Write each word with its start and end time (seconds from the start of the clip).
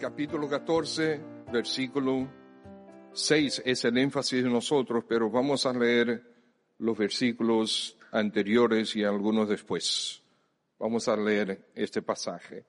capítulo 0.00 0.48
14, 0.48 1.20
versículo 1.52 2.26
6 3.12 3.62
es 3.66 3.84
el 3.84 3.98
énfasis 3.98 4.42
de 4.42 4.48
nosotros, 4.48 5.04
pero 5.06 5.30
vamos 5.30 5.66
a 5.66 5.74
leer 5.74 6.24
los 6.78 6.96
versículos 6.96 7.98
anteriores 8.10 8.96
y 8.96 9.04
algunos 9.04 9.46
después. 9.46 10.22
Vamos 10.78 11.06
a 11.06 11.16
leer 11.16 11.68
este 11.74 12.00
pasaje. 12.00 12.64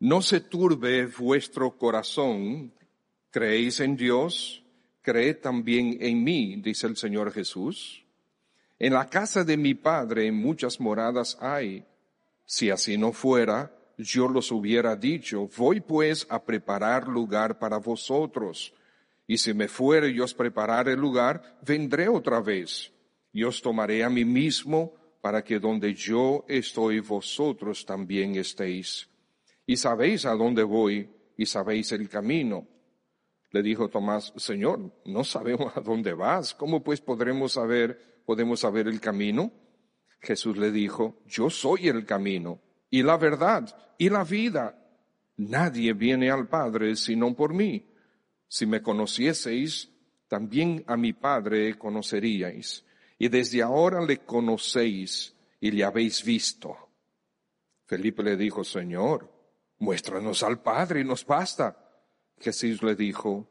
No 0.00 0.22
se 0.22 0.40
turbe 0.40 1.04
vuestro 1.04 1.76
corazón, 1.76 2.72
creéis 3.30 3.80
en 3.80 3.94
Dios, 3.94 4.64
creed 5.02 5.40
también 5.42 5.98
en 6.00 6.24
mí, 6.24 6.56
dice 6.56 6.86
el 6.86 6.96
Señor 6.96 7.32
Jesús. 7.32 8.02
En 8.78 8.94
la 8.94 9.10
casa 9.10 9.44
de 9.44 9.58
mi 9.58 9.74
Padre 9.74 10.32
muchas 10.32 10.80
moradas 10.80 11.36
hay. 11.38 11.84
Si 12.46 12.70
así 12.70 12.96
no 12.96 13.12
fuera, 13.12 13.75
yo 13.98 14.28
los 14.28 14.52
hubiera 14.52 14.96
dicho, 14.96 15.48
voy 15.56 15.80
pues 15.80 16.26
a 16.28 16.44
preparar 16.44 17.08
lugar 17.08 17.58
para 17.58 17.78
vosotros. 17.78 18.74
Y 19.26 19.38
si 19.38 19.54
me 19.54 19.68
fuere 19.68 20.10
y 20.10 20.20
os 20.20 20.34
preparare 20.34 20.92
el 20.92 21.00
lugar, 21.00 21.58
vendré 21.66 22.08
otra 22.08 22.40
vez 22.40 22.92
y 23.32 23.42
os 23.42 23.60
tomaré 23.60 24.04
a 24.04 24.10
mí 24.10 24.24
mismo 24.24 24.94
para 25.20 25.42
que 25.42 25.58
donde 25.58 25.94
yo 25.94 26.44
estoy 26.46 27.00
vosotros 27.00 27.84
también 27.84 28.36
estéis. 28.36 29.08
Y 29.66 29.76
sabéis 29.76 30.26
a 30.26 30.34
dónde 30.34 30.62
voy 30.62 31.10
y 31.36 31.46
sabéis 31.46 31.90
el 31.92 32.08
camino. 32.08 32.68
Le 33.50 33.62
dijo 33.62 33.88
Tomás, 33.88 34.32
Señor, 34.36 34.92
no 35.04 35.24
sabemos 35.24 35.76
a 35.76 35.80
dónde 35.80 36.12
vas. 36.12 36.54
¿Cómo 36.54 36.84
pues 36.84 37.00
podremos 37.00 37.52
saber, 37.52 38.22
podemos 38.26 38.60
saber 38.60 38.86
el 38.86 39.00
camino? 39.00 39.50
Jesús 40.20 40.56
le 40.56 40.70
dijo, 40.70 41.16
yo 41.26 41.50
soy 41.50 41.88
el 41.88 42.04
camino 42.04 42.60
y 42.90 43.02
la 43.02 43.16
verdad 43.16 43.94
y 43.98 44.08
la 44.08 44.24
vida. 44.24 44.78
Nadie 45.36 45.92
viene 45.92 46.30
al 46.30 46.48
Padre 46.48 46.96
sino 46.96 47.34
por 47.34 47.52
mí. 47.52 47.86
Si 48.48 48.64
me 48.66 48.80
conocieseis, 48.80 49.90
también 50.28 50.84
a 50.86 50.96
mi 50.96 51.12
Padre 51.12 51.76
conoceríais. 51.78 52.84
Y 53.18 53.28
desde 53.28 53.62
ahora 53.62 54.04
le 54.04 54.18
conocéis 54.18 55.34
y 55.60 55.70
le 55.70 55.84
habéis 55.84 56.24
visto. 56.24 56.76
Felipe 57.86 58.22
le 58.22 58.36
dijo, 58.36 58.64
Señor, 58.64 59.30
muéstranos 59.78 60.42
al 60.42 60.60
Padre 60.60 61.00
y 61.00 61.04
nos 61.04 61.24
basta. 61.24 61.76
Jesús 62.38 62.82
le 62.82 62.94
dijo, 62.94 63.48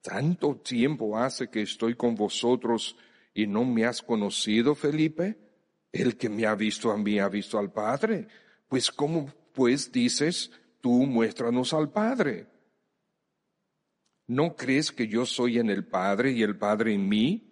¿tanto 0.00 0.56
tiempo 0.56 1.18
hace 1.18 1.48
que 1.48 1.62
estoy 1.62 1.94
con 1.94 2.14
vosotros 2.14 2.96
y 3.34 3.46
no 3.46 3.64
me 3.64 3.84
has 3.84 4.02
conocido, 4.02 4.74
Felipe? 4.74 5.36
El 5.92 6.16
que 6.16 6.28
me 6.28 6.46
ha 6.46 6.54
visto 6.54 6.90
a 6.90 6.96
mí 6.96 7.18
ha 7.18 7.28
visto 7.28 7.58
al 7.58 7.72
Padre. 7.72 8.28
Pues 8.68 8.90
¿cómo 8.90 9.32
pues 9.52 9.90
dices, 9.92 10.50
tú 10.80 11.06
muéstranos 11.06 11.72
al 11.72 11.90
Padre? 11.90 12.46
¿No 14.26 14.56
crees 14.56 14.90
que 14.90 15.06
yo 15.06 15.24
soy 15.24 15.58
en 15.58 15.70
el 15.70 15.86
Padre 15.86 16.32
y 16.32 16.42
el 16.42 16.58
Padre 16.58 16.94
en 16.94 17.08
mí? 17.08 17.46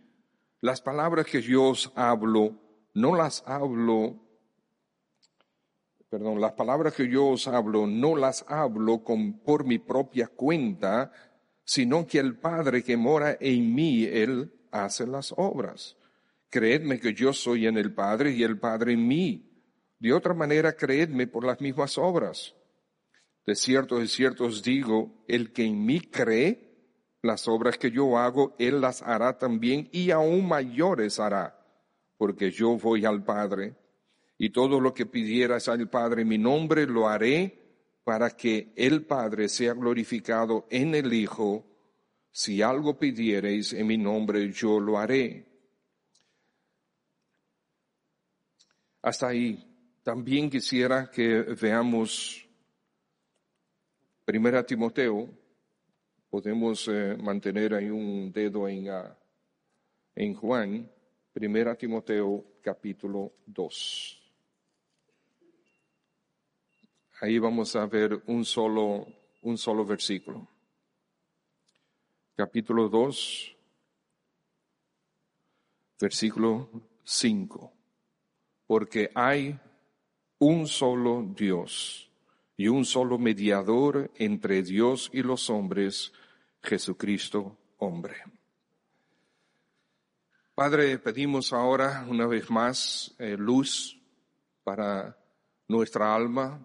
Las 0.60 0.80
palabras 0.80 1.26
que 1.26 1.40
yo 1.40 1.64
os 1.64 1.92
hablo, 1.94 2.58
no 2.94 3.14
las 3.14 3.44
hablo, 3.46 4.24
perdón, 6.08 6.40
las 6.40 6.52
palabras 6.52 6.94
que 6.94 7.08
yo 7.08 7.26
os 7.28 7.46
hablo, 7.48 7.86
no 7.86 8.16
las 8.16 8.44
hablo 8.48 9.02
por 9.02 9.64
mi 9.64 9.78
propia 9.78 10.28
cuenta, 10.28 11.12
sino 11.64 12.06
que 12.06 12.18
el 12.18 12.36
Padre 12.38 12.82
que 12.82 12.96
mora 12.96 13.36
en 13.40 13.74
mí, 13.74 14.04
Él 14.04 14.52
hace 14.70 15.06
las 15.06 15.32
obras. 15.36 15.96
Creedme 16.50 17.00
que 17.00 17.14
yo 17.14 17.32
soy 17.32 17.66
en 17.66 17.76
el 17.76 17.94
Padre 17.94 18.32
y 18.32 18.42
el 18.42 18.58
Padre 18.58 18.92
en 18.92 19.06
mí. 19.06 19.53
De 19.98 20.12
otra 20.12 20.34
manera, 20.34 20.74
creedme 20.74 21.26
por 21.26 21.44
las 21.44 21.60
mismas 21.60 21.96
obras. 21.98 22.54
De 23.46 23.54
cierto, 23.54 23.98
de 23.98 24.08
cierto 24.08 24.44
os 24.44 24.62
digo, 24.62 25.24
el 25.28 25.52
que 25.52 25.64
en 25.64 25.84
mí 25.84 26.00
cree, 26.00 26.64
las 27.22 27.48
obras 27.48 27.78
que 27.78 27.90
yo 27.90 28.18
hago, 28.18 28.54
Él 28.58 28.80
las 28.80 29.02
hará 29.02 29.38
también 29.38 29.88
y 29.92 30.10
aún 30.10 30.46
mayores 30.46 31.18
hará, 31.20 31.58
porque 32.16 32.50
yo 32.50 32.76
voy 32.76 33.04
al 33.04 33.24
Padre 33.24 33.76
y 34.38 34.50
todo 34.50 34.80
lo 34.80 34.92
que 34.92 35.06
pidieras 35.06 35.68
al 35.68 35.88
Padre 35.88 36.22
en 36.22 36.28
mi 36.28 36.38
nombre 36.38 36.86
lo 36.86 37.08
haré 37.08 37.60
para 38.04 38.30
que 38.30 38.72
el 38.76 39.06
Padre 39.06 39.48
sea 39.48 39.74
glorificado 39.74 40.66
en 40.70 40.94
el 40.94 41.12
Hijo. 41.12 41.64
Si 42.30 42.60
algo 42.62 42.98
pidiereis 42.98 43.72
en 43.72 43.86
mi 43.86 43.96
nombre, 43.96 44.50
yo 44.52 44.80
lo 44.80 44.98
haré. 44.98 45.46
Hasta 49.02 49.28
ahí. 49.28 49.73
También 50.04 50.50
quisiera 50.50 51.10
que 51.10 51.40
veamos 51.58 52.46
Primera 54.22 54.62
Timoteo. 54.62 55.30
Podemos 56.28 56.86
eh, 56.88 57.16
mantener 57.18 57.72
ahí 57.72 57.88
un 57.88 58.30
dedo 58.30 58.68
en, 58.68 58.86
en 60.14 60.34
Juan. 60.34 60.92
Primera 61.32 61.74
Timoteo 61.74 62.44
capítulo 62.60 63.32
2. 63.46 64.32
Ahí 67.22 67.38
vamos 67.38 67.74
a 67.74 67.86
ver 67.86 68.24
un 68.26 68.44
solo, 68.44 69.06
un 69.40 69.56
solo 69.56 69.86
versículo. 69.86 70.46
Capítulo 72.36 72.90
2, 72.90 73.56
versículo 75.98 76.68
5. 77.04 77.72
Porque 78.66 79.10
hay 79.14 79.58
un 80.44 80.68
solo 80.68 81.24
Dios 81.34 82.10
y 82.54 82.68
un 82.68 82.84
solo 82.84 83.16
mediador 83.16 84.10
entre 84.16 84.62
Dios 84.62 85.08
y 85.10 85.22
los 85.22 85.48
hombres, 85.48 86.12
Jesucristo 86.62 87.56
hombre. 87.78 88.16
Padre, 90.54 90.98
pedimos 90.98 91.54
ahora 91.54 92.04
una 92.06 92.26
vez 92.26 92.50
más 92.50 93.14
eh, 93.18 93.38
luz 93.38 93.98
para 94.64 95.16
nuestra 95.66 96.14
alma, 96.14 96.60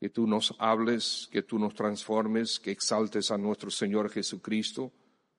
que 0.00 0.08
tú 0.08 0.26
nos 0.26 0.52
hables, 0.58 1.28
que 1.30 1.42
tú 1.42 1.56
nos 1.56 1.74
transformes, 1.74 2.58
que 2.58 2.72
exaltes 2.72 3.30
a 3.30 3.38
nuestro 3.38 3.70
Señor 3.70 4.10
Jesucristo, 4.10 4.90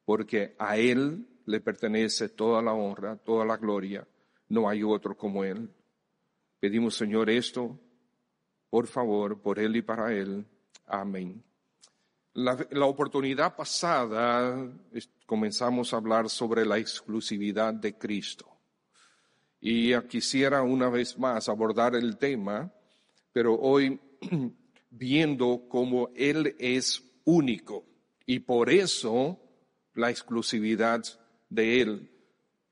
porque 0.06 0.56
a 0.58 0.78
Él 0.78 1.28
le 1.46 1.60
pertenece 1.60 2.30
toda 2.30 2.62
la 2.62 2.72
honra, 2.72 3.18
toda 3.18 3.44
la 3.44 3.58
gloria, 3.58 4.08
no 4.48 4.70
hay 4.70 4.82
otro 4.82 5.18
como 5.18 5.44
Él. 5.44 5.70
Pedimos, 6.62 6.96
Señor, 6.96 7.28
esto, 7.32 7.80
por 8.70 8.86
favor, 8.86 9.42
por 9.42 9.58
Él 9.58 9.78
y 9.78 9.82
para 9.82 10.14
Él. 10.14 10.46
Amén. 10.86 11.44
La, 12.34 12.86
oportunidad 12.86 13.56
pasada 13.56 14.72
comenzamos 15.26 15.92
a 15.92 15.98
hablar 15.98 16.30
sobre 16.30 16.64
la 16.64 16.78
exclusividad 16.78 17.74
de 17.74 17.98
Cristo. 17.98 18.46
Y 19.60 20.00
quisiera 20.02 20.62
una 20.62 20.88
vez 20.88 21.18
más 21.18 21.50
abordar 21.50 21.96
el 21.96 22.20
tema, 22.20 22.72
pero 23.34 23.56
hoy 23.56 24.00
viendo 24.92 25.66
cómo 25.68 26.10
Él 26.16 26.56
es 26.60 27.04
único 27.26 27.88
y 28.28 28.38
por 28.38 28.70
eso 28.70 29.42
la 29.96 30.12
exclusividad 30.12 31.02
de 31.50 31.82
Él. 31.82 32.11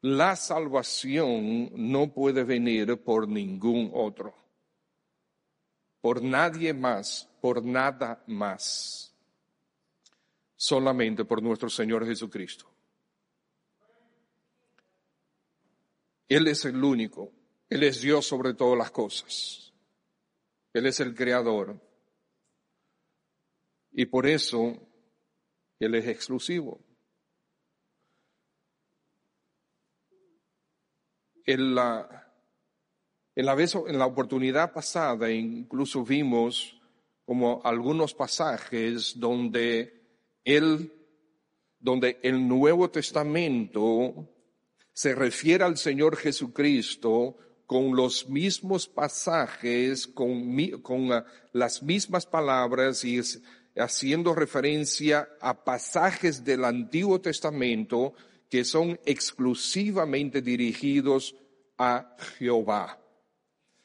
La 0.01 0.37
salvación 0.37 1.71
no 1.73 2.13
puede 2.13 2.45
venir 2.45 3.03
por 3.03 3.27
ningún 3.27 3.91
otro, 3.93 4.33
por 5.99 6.23
nadie 6.23 6.73
más, 6.73 7.29
por 7.41 7.63
nada 7.63 8.23
más, 8.27 9.13
solamente 10.55 11.25
por 11.25 11.43
nuestro 11.43 11.69
Señor 11.69 12.05
Jesucristo. 12.05 12.65
Él 16.29 16.47
es 16.47 16.63
el 16.63 16.81
único, 16.81 17.33
Él 17.69 17.83
es 17.83 17.99
Dios 17.99 18.25
sobre 18.25 18.53
todas 18.53 18.77
las 18.77 18.91
cosas, 18.91 19.73
Él 20.71 20.85
es 20.85 21.01
el 21.01 21.13
Creador, 21.13 21.77
y 23.91 24.05
por 24.05 24.25
eso 24.27 24.77
Él 25.77 25.95
es 25.95 26.07
exclusivo. 26.07 26.79
En 31.51 31.73
la, 31.73 32.31
en 33.35 33.43
la, 33.43 33.55
vez, 33.55 33.73
en 33.73 33.97
la 33.97 34.05
oportunidad 34.05 34.71
pasada 34.71 35.31
incluso 35.31 36.05
vimos 36.05 36.79
como 37.25 37.59
algunos 37.63 38.13
pasajes 38.13 39.19
donde 39.19 39.99
él, 40.43 40.93
donde 41.79 42.19
el 42.21 42.47
Nuevo 42.47 42.91
Testamento 42.91 44.29
se 44.93 45.15
refiere 45.15 45.63
al 45.63 45.79
Señor 45.79 46.17
Jesucristo 46.17 47.35
con 47.65 47.95
los 47.95 48.29
mismos 48.29 48.87
pasajes, 48.87 50.05
con, 50.05 50.55
con 50.83 51.11
uh, 51.11 51.23
las 51.53 51.81
mismas 51.81 52.27
palabras 52.27 53.03
y 53.03 53.19
haciendo 53.75 54.35
referencia 54.35 55.27
a 55.41 55.63
pasajes 55.63 56.43
del 56.43 56.63
Antiguo 56.63 57.19
Testamento 57.19 58.13
que 58.49 58.63
son 58.63 58.99
exclusivamente 59.05 60.41
dirigidos 60.41 61.35
a 61.77 62.15
Jehová. 62.37 62.99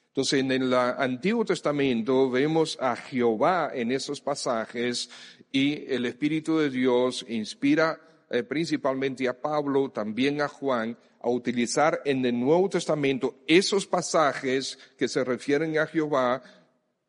Entonces, 0.09 0.41
en 0.41 0.53
el 0.53 0.73
Antiguo 0.73 1.45
Testamento 1.45 2.31
vemos 2.31 2.79
a 2.81 2.95
Jehová 2.97 3.73
en 3.75 3.91
esos 3.93 4.21
pasajes 4.21 5.11
y 5.51 5.93
el 5.93 6.07
Espíritu 6.07 6.59
de 6.59 6.71
Dios 6.71 7.27
inspira 7.29 8.01
eh, 8.31 8.43
principalmente 8.43 9.29
a 9.29 9.41
Pablo, 9.41 9.91
también 9.91 10.41
a 10.41 10.49
Juan, 10.49 10.97
a 11.21 11.29
utilizar 11.29 12.01
en 12.05 12.25
el 12.25 12.39
Nuevo 12.39 12.69
Testamento 12.69 13.43
esos 13.47 13.87
pasajes 13.87 14.79
que 14.97 15.09
se 15.09 15.25
refieren 15.25 15.79
a 15.79 15.87
Jehová, 15.87 16.43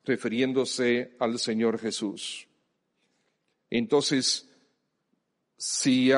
refiriéndose 0.03 1.15
al 1.19 1.37
Señor 1.39 1.79
Jesús. 1.79 2.47
Entonces, 3.69 4.49
si 5.57 6.11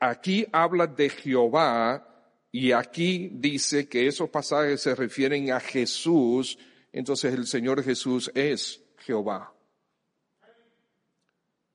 aquí 0.00 0.46
habla 0.52 0.86
de 0.86 1.10
Jehová 1.10 2.04
y 2.50 2.72
aquí 2.72 3.30
dice 3.32 3.88
que 3.88 4.06
esos 4.06 4.30
pasajes 4.30 4.80
se 4.80 4.94
refieren 4.94 5.52
a 5.52 5.60
Jesús, 5.60 6.58
entonces 6.92 7.34
el 7.34 7.46
Señor 7.46 7.82
Jesús 7.82 8.30
es 8.34 8.82
Jehová. 8.98 9.52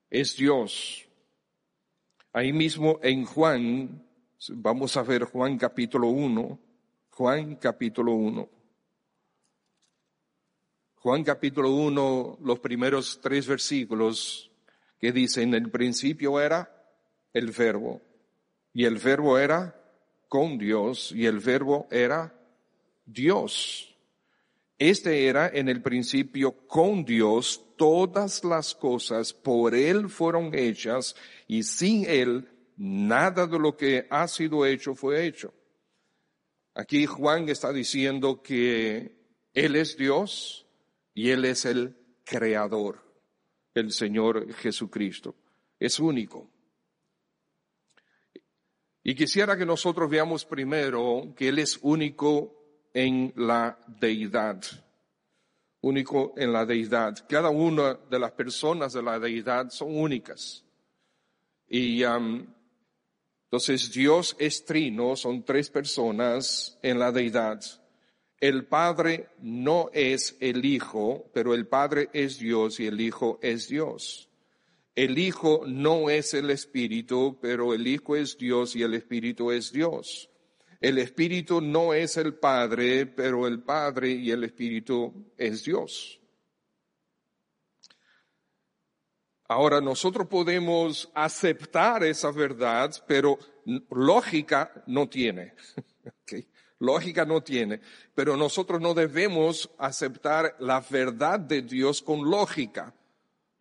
Es 0.10 0.36
Dios. 0.36 1.06
Ahí 2.32 2.52
mismo 2.52 3.00
en 3.04 3.26
Juan, 3.26 4.04
vamos 4.50 4.98
a 4.98 5.04
ver 5.04 5.24
Juan 5.26 5.58
capítulo 5.58 6.08
1, 6.08 6.60
Juan 7.12 7.56
capítulo 7.56 8.14
1. 8.14 8.50
Juan 10.96 11.24
capítulo 11.24 11.70
1, 11.70 12.40
los 12.42 12.60
primeros 12.60 13.20
tres 13.22 13.46
versículos 13.46 14.50
que 15.00 15.12
dice, 15.12 15.44
en 15.44 15.54
el 15.54 15.70
principio 15.70 16.40
era 16.40 16.83
el 17.34 17.52
verbo, 17.52 18.02
y 18.74 18.86
el 18.86 18.98
verbo 18.98 19.38
era 19.38 19.76
con 20.28 20.58
Dios, 20.58 21.12
y 21.12 21.26
el 21.26 21.40
verbo 21.40 21.88
era 21.92 22.34
Dios. 23.06 23.96
Este 24.78 25.28
era 25.28 25.50
en 25.50 25.70
el 25.70 25.82
principio 25.82 26.68
con 26.68 27.06
Dios, 27.06 27.62
todas 27.78 28.44
las 28.44 28.74
cosas 28.76 29.34
por 29.34 29.76
Él 29.76 30.10
fueron 30.10 30.54
hechas, 30.54 31.16
y 31.48 31.64
sin 31.64 32.06
Él 32.06 32.50
nada 32.78 33.48
de 33.48 33.60
lo 33.60 33.78
que 33.78 34.08
ha 34.10 34.28
sido 34.28 34.66
hecho 34.66 34.96
fue 34.96 35.26
hecho. 35.26 35.54
Aquí 36.76 37.06
Juan 37.06 37.50
está 37.50 37.72
diciendo 37.72 38.42
que 38.42 39.16
Él 39.54 39.76
es 39.76 39.96
Dios 39.96 40.66
y 41.14 41.30
Él 41.30 41.46
es 41.46 41.66
el 41.66 41.96
creador 42.24 43.04
el 43.74 43.92
Señor 43.92 44.52
Jesucristo. 44.54 45.36
Es 45.80 46.00
único. 46.00 46.50
Y 49.04 49.16
quisiera 49.16 49.58
que 49.58 49.66
nosotros 49.66 50.10
veamos 50.10 50.46
primero 50.46 51.34
que 51.36 51.50
Él 51.50 51.60
es 51.60 51.78
único 51.82 52.56
en 52.94 53.34
la 53.36 53.78
deidad. 54.00 54.64
Único 55.82 56.34
en 56.38 56.54
la 56.54 56.66
deidad. 56.66 57.26
Cada 57.28 57.50
una 57.50 57.96
de 57.96 58.20
las 58.20 58.32
personas 58.32 58.94
de 58.94 59.04
la 59.04 59.20
deidad 59.20 59.70
son 59.70 59.98
únicas. 59.98 60.64
Y 61.68 62.04
um, 62.06 62.46
entonces 63.54 63.92
Dios 63.92 64.36
es 64.40 64.64
trino, 64.64 65.16
son 65.16 65.44
tres 65.44 65.70
personas 65.70 66.80
en 66.82 66.98
la 66.98 67.12
deidad. 67.12 67.62
El 68.40 68.66
Padre 68.66 69.30
no 69.40 69.90
es 69.94 70.38
el 70.40 70.66
Hijo, 70.66 71.30
pero 71.34 71.54
el 71.54 71.68
Padre 71.68 72.10
es 72.14 72.40
Dios 72.40 72.80
y 72.80 72.88
el 72.88 73.00
Hijo 73.00 73.40
es 73.42 73.68
Dios. 73.68 74.30
El 74.96 75.18
Hijo 75.18 75.64
no 75.66 76.10
es 76.10 76.34
el 76.34 76.50
Espíritu, 76.52 77.40
pero 77.42 77.74
el 77.74 77.88
Hijo 77.88 78.16
es 78.16 78.38
Dios 78.38 78.76
y 78.76 78.84
el 78.84 78.94
Espíritu 78.94 79.52
es 79.52 79.72
Dios. 79.72 80.30
El 80.80 80.98
Espíritu 81.00 81.62
no 81.62 81.94
es 81.94 82.18
el 82.18 82.36
Padre, 82.36 83.06
pero 83.06 83.48
el 83.48 83.64
Padre 83.64 84.12
y 84.12 84.32
el 84.32 84.44
Espíritu 84.44 85.32
es 85.38 85.64
Dios. 85.64 86.20
Ahora 89.48 89.82
nosotros 89.82 90.28
podemos 90.28 91.12
aceptar 91.14 92.04
esa 92.04 92.32
verdad, 92.32 92.92
pero 93.08 93.40
lógica 93.90 94.84
no 94.88 95.08
tiene. 95.08 95.54
lógica 96.80 97.24
no 97.26 97.42
tiene, 97.42 97.80
pero 98.14 98.36
nosotros 98.36 98.82
no 98.82 98.94
debemos 98.94 99.70
aceptar 99.78 100.56
la 100.60 100.82
verdad 100.82 101.40
de 101.40 101.62
Dios 101.62 102.02
con 102.02 102.30
lógica, 102.30 102.94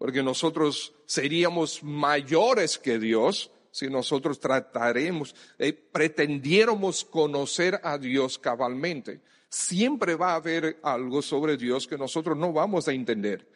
porque 0.03 0.21
nosotros 0.21 0.93
seríamos 1.07 1.81
mayores 1.85 2.77
que 2.77 2.99
Dios 2.99 3.53
si 3.71 3.89
nosotros 3.89 4.41
trataremos, 4.41 5.33
eh, 5.61 5.73
pretendiéramos 5.73 7.05
conocer 7.05 7.81
a 7.85 7.99
Dios 7.99 8.37
cabalmente. 8.37 9.21
Siempre 9.49 10.17
va 10.17 10.33
a 10.33 10.35
haber 10.35 10.81
algo 10.83 11.23
sobre 11.23 11.57
Dios 11.57 11.87
que 11.87 11.97
nosotros 11.97 12.37
no 12.37 12.53
vamos 12.53 12.89
a 12.89 12.93
entender. 12.93 13.49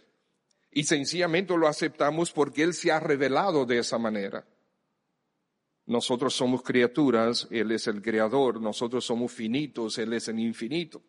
Y 0.70 0.84
sencillamente 0.84 1.58
lo 1.58 1.66
aceptamos 1.66 2.30
porque 2.30 2.62
Él 2.62 2.74
se 2.74 2.92
ha 2.92 3.00
revelado 3.00 3.66
de 3.66 3.80
esa 3.80 3.98
manera. 3.98 4.46
Nosotros 5.86 6.32
somos 6.32 6.62
criaturas, 6.62 7.48
Él 7.50 7.72
es 7.72 7.88
el 7.88 8.00
creador, 8.00 8.60
nosotros 8.60 9.04
somos 9.04 9.32
finitos, 9.32 9.98
Él 9.98 10.12
es 10.12 10.28
el 10.28 10.38
infinito. 10.38 11.02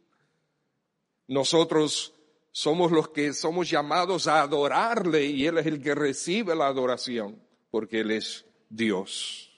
Nosotros 1.27 2.16
somos 2.51 2.91
los 2.91 3.09
que 3.09 3.33
somos 3.33 3.69
llamados 3.69 4.27
a 4.27 4.41
adorarle 4.41 5.25
y 5.25 5.45
Él 5.45 5.57
es 5.57 5.65
el 5.65 5.81
que 5.81 5.95
recibe 5.95 6.55
la 6.55 6.67
adoración, 6.67 7.41
porque 7.69 8.01
Él 8.01 8.11
es 8.11 8.45
Dios. 8.69 9.51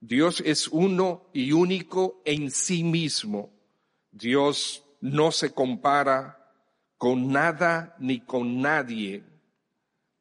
Dios 0.00 0.42
es 0.44 0.68
uno 0.68 1.28
y 1.32 1.52
único 1.52 2.22
en 2.24 2.50
sí 2.50 2.82
mismo. 2.82 3.52
Dios 4.10 4.84
no 5.00 5.30
se 5.30 5.52
compara 5.52 6.52
con 6.96 7.30
nada 7.30 7.96
ni 7.98 8.20
con 8.20 8.60
nadie 8.60 9.24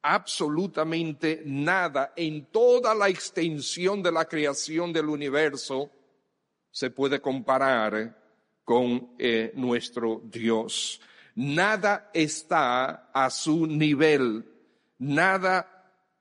absolutamente 0.01 1.43
nada 1.45 2.13
en 2.15 2.45
toda 2.45 2.95
la 2.95 3.09
extensión 3.09 4.01
de 4.01 4.11
la 4.11 4.25
creación 4.25 4.91
del 4.91 5.07
universo 5.09 5.91
se 6.71 6.89
puede 6.89 7.21
comparar 7.21 8.17
con 8.63 9.15
eh, 9.19 9.51
nuestro 9.55 10.21
Dios. 10.23 11.01
Nada 11.35 12.09
está 12.13 13.09
a 13.13 13.29
su 13.29 13.65
nivel, 13.65 14.45
nada 14.97 15.67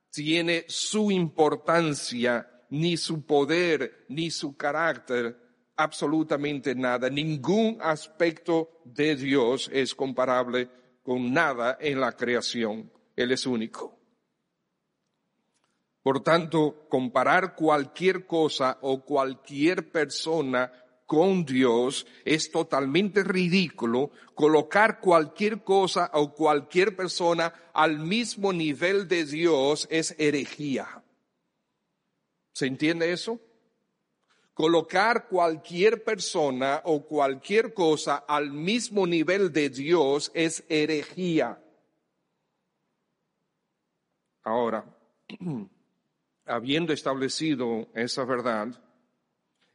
tiene 0.09 0.65
su 0.67 1.11
importancia, 1.11 2.49
ni 2.69 2.97
su 2.97 3.25
poder, 3.25 4.05
ni 4.09 4.31
su 4.31 4.55
carácter, 4.55 5.37
absolutamente 5.75 6.75
nada. 6.75 7.09
Ningún 7.09 7.77
aspecto 7.81 8.81
de 8.85 9.15
Dios 9.15 9.69
es 9.73 9.95
comparable 9.95 10.69
con 11.03 11.33
nada 11.33 11.77
en 11.79 11.99
la 11.99 12.13
creación. 12.13 12.91
Él 13.15 13.31
es 13.31 13.45
único. 13.45 13.97
Por 16.03 16.23
tanto, 16.23 16.87
comparar 16.89 17.55
cualquier 17.55 18.25
cosa 18.25 18.79
o 18.81 19.03
cualquier 19.03 19.91
persona 19.91 20.71
con 21.11 21.43
Dios 21.43 22.07
es 22.23 22.51
totalmente 22.51 23.21
ridículo. 23.21 24.11
Colocar 24.33 25.01
cualquier 25.01 25.61
cosa 25.61 26.09
o 26.13 26.33
cualquier 26.33 26.95
persona 26.95 27.53
al 27.73 27.99
mismo 27.99 28.53
nivel 28.53 29.09
de 29.09 29.25
Dios 29.25 29.89
es 29.91 30.15
herejía. 30.17 31.03
¿Se 32.53 32.65
entiende 32.65 33.11
eso? 33.11 33.41
Colocar 34.53 35.27
cualquier 35.27 36.05
persona 36.05 36.81
o 36.85 37.05
cualquier 37.05 37.73
cosa 37.73 38.23
al 38.25 38.49
mismo 38.53 39.05
nivel 39.05 39.51
de 39.51 39.69
Dios 39.69 40.31
es 40.33 40.63
herejía. 40.69 41.61
Ahora, 44.43 44.85
habiendo 46.45 46.93
establecido 46.93 47.89
esa 47.95 48.23
verdad, 48.23 48.79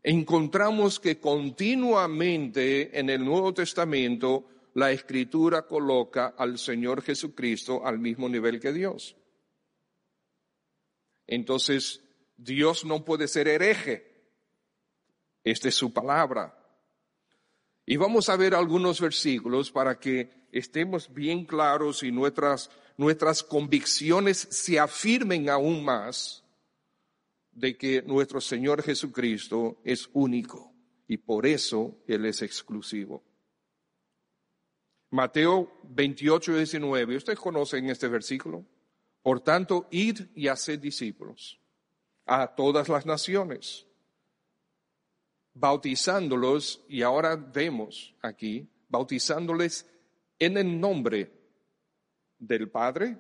encontramos 0.07 1.01
que 1.01 1.19
continuamente 1.19 2.97
en 2.97 3.11
el 3.11 3.25
Nuevo 3.25 3.53
Testamento 3.53 4.47
la 4.75 4.93
Escritura 4.93 5.67
coloca 5.67 6.35
al 6.39 6.61
Señor 6.61 7.03
Jesucristo 7.03 7.85
al 7.85 7.99
mismo 7.99 8.29
nivel 8.29 8.61
que 8.61 8.73
Dios. 8.73 9.17
Entonces, 11.27 12.05
Dios 12.37 12.85
no 12.85 13.05
puede 13.05 13.27
ser 13.27 13.49
hereje. 13.49 14.31
Esta 15.43 15.71
es 15.71 15.75
su 15.75 15.93
palabra. 15.93 16.57
Y 17.85 17.97
vamos 17.97 18.29
a 18.29 18.37
ver 18.37 18.55
algunos 18.55 19.01
versículos 19.01 19.73
para 19.73 19.99
que 19.99 20.31
estemos 20.53 21.13
bien 21.13 21.45
claros 21.45 22.05
y 22.05 22.13
nuestras, 22.13 22.71
nuestras 22.97 23.43
convicciones 23.43 24.39
se 24.39 24.79
afirmen 24.79 25.51
aún 25.51 25.85
más 25.85 26.46
de 27.57 27.77
que 27.77 28.03
nuestro 28.03 28.41
Señor 28.41 28.83
Jesucristo 28.83 29.81
es 29.83 30.11
único 30.13 30.75
y 31.09 31.17
por 31.17 31.47
eso 31.47 32.03
Él 32.07 32.27
es 32.27 32.43
exclusivo. 32.43 33.25
Mateo 35.11 35.81
28, 35.85 36.55
19, 36.57 37.17
ustedes 37.17 37.39
conocen 37.39 37.89
este 37.89 38.09
versículo. 38.09 38.67
Por 39.23 39.41
tanto, 39.41 39.89
id 39.91 40.21
y 40.35 40.49
haced 40.49 40.79
discípulos 40.79 41.59
a 42.27 42.55
todas 42.55 42.91
las 42.91 43.07
naciones, 43.07 43.87
bautizándolos, 45.55 46.85
y 46.89 47.03
ahora 47.03 47.37
vemos 47.37 48.15
aquí, 48.21 48.69
bautizándoles 48.89 49.89
en 50.39 50.59
el 50.59 50.79
nombre 50.79 51.33
del 52.39 52.69
Padre 52.69 53.17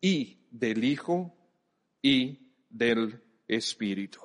y 0.00 0.46
del 0.50 0.82
Hijo 0.82 1.34
y 2.00 2.38
del 2.70 3.22
Espíritu. 3.54 4.20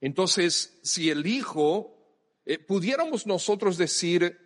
Entonces, 0.00 0.78
si 0.82 1.10
el 1.10 1.26
Hijo, 1.26 1.96
eh, 2.44 2.58
pudiéramos 2.58 3.26
nosotros 3.26 3.76
decir, 3.76 4.38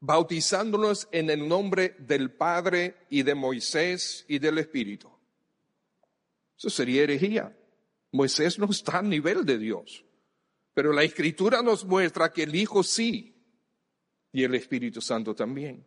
bautizándonos 0.00 1.08
en 1.12 1.30
el 1.30 1.48
nombre 1.48 1.96
del 1.98 2.32
Padre 2.32 3.06
y 3.10 3.22
de 3.22 3.34
Moisés 3.34 4.24
y 4.28 4.38
del 4.38 4.58
Espíritu. 4.58 5.10
Eso 6.56 6.70
sería 6.70 7.02
herejía. 7.02 7.56
Moisés 8.12 8.58
no 8.58 8.66
está 8.70 8.98
a 8.98 9.02
nivel 9.02 9.44
de 9.44 9.58
Dios. 9.58 10.04
Pero 10.74 10.92
la 10.92 11.02
Escritura 11.02 11.62
nos 11.62 11.84
muestra 11.84 12.32
que 12.32 12.42
el 12.42 12.54
Hijo 12.54 12.82
sí 12.82 13.34
y 14.32 14.44
el 14.44 14.54
Espíritu 14.54 15.00
Santo 15.00 15.34
también. 15.34 15.86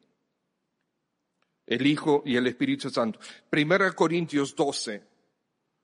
El 1.66 1.86
Hijo 1.86 2.24
y 2.26 2.36
el 2.36 2.48
Espíritu 2.48 2.90
Santo. 2.90 3.20
Primera 3.50 3.92
Corintios 3.92 4.56
12, 4.56 5.09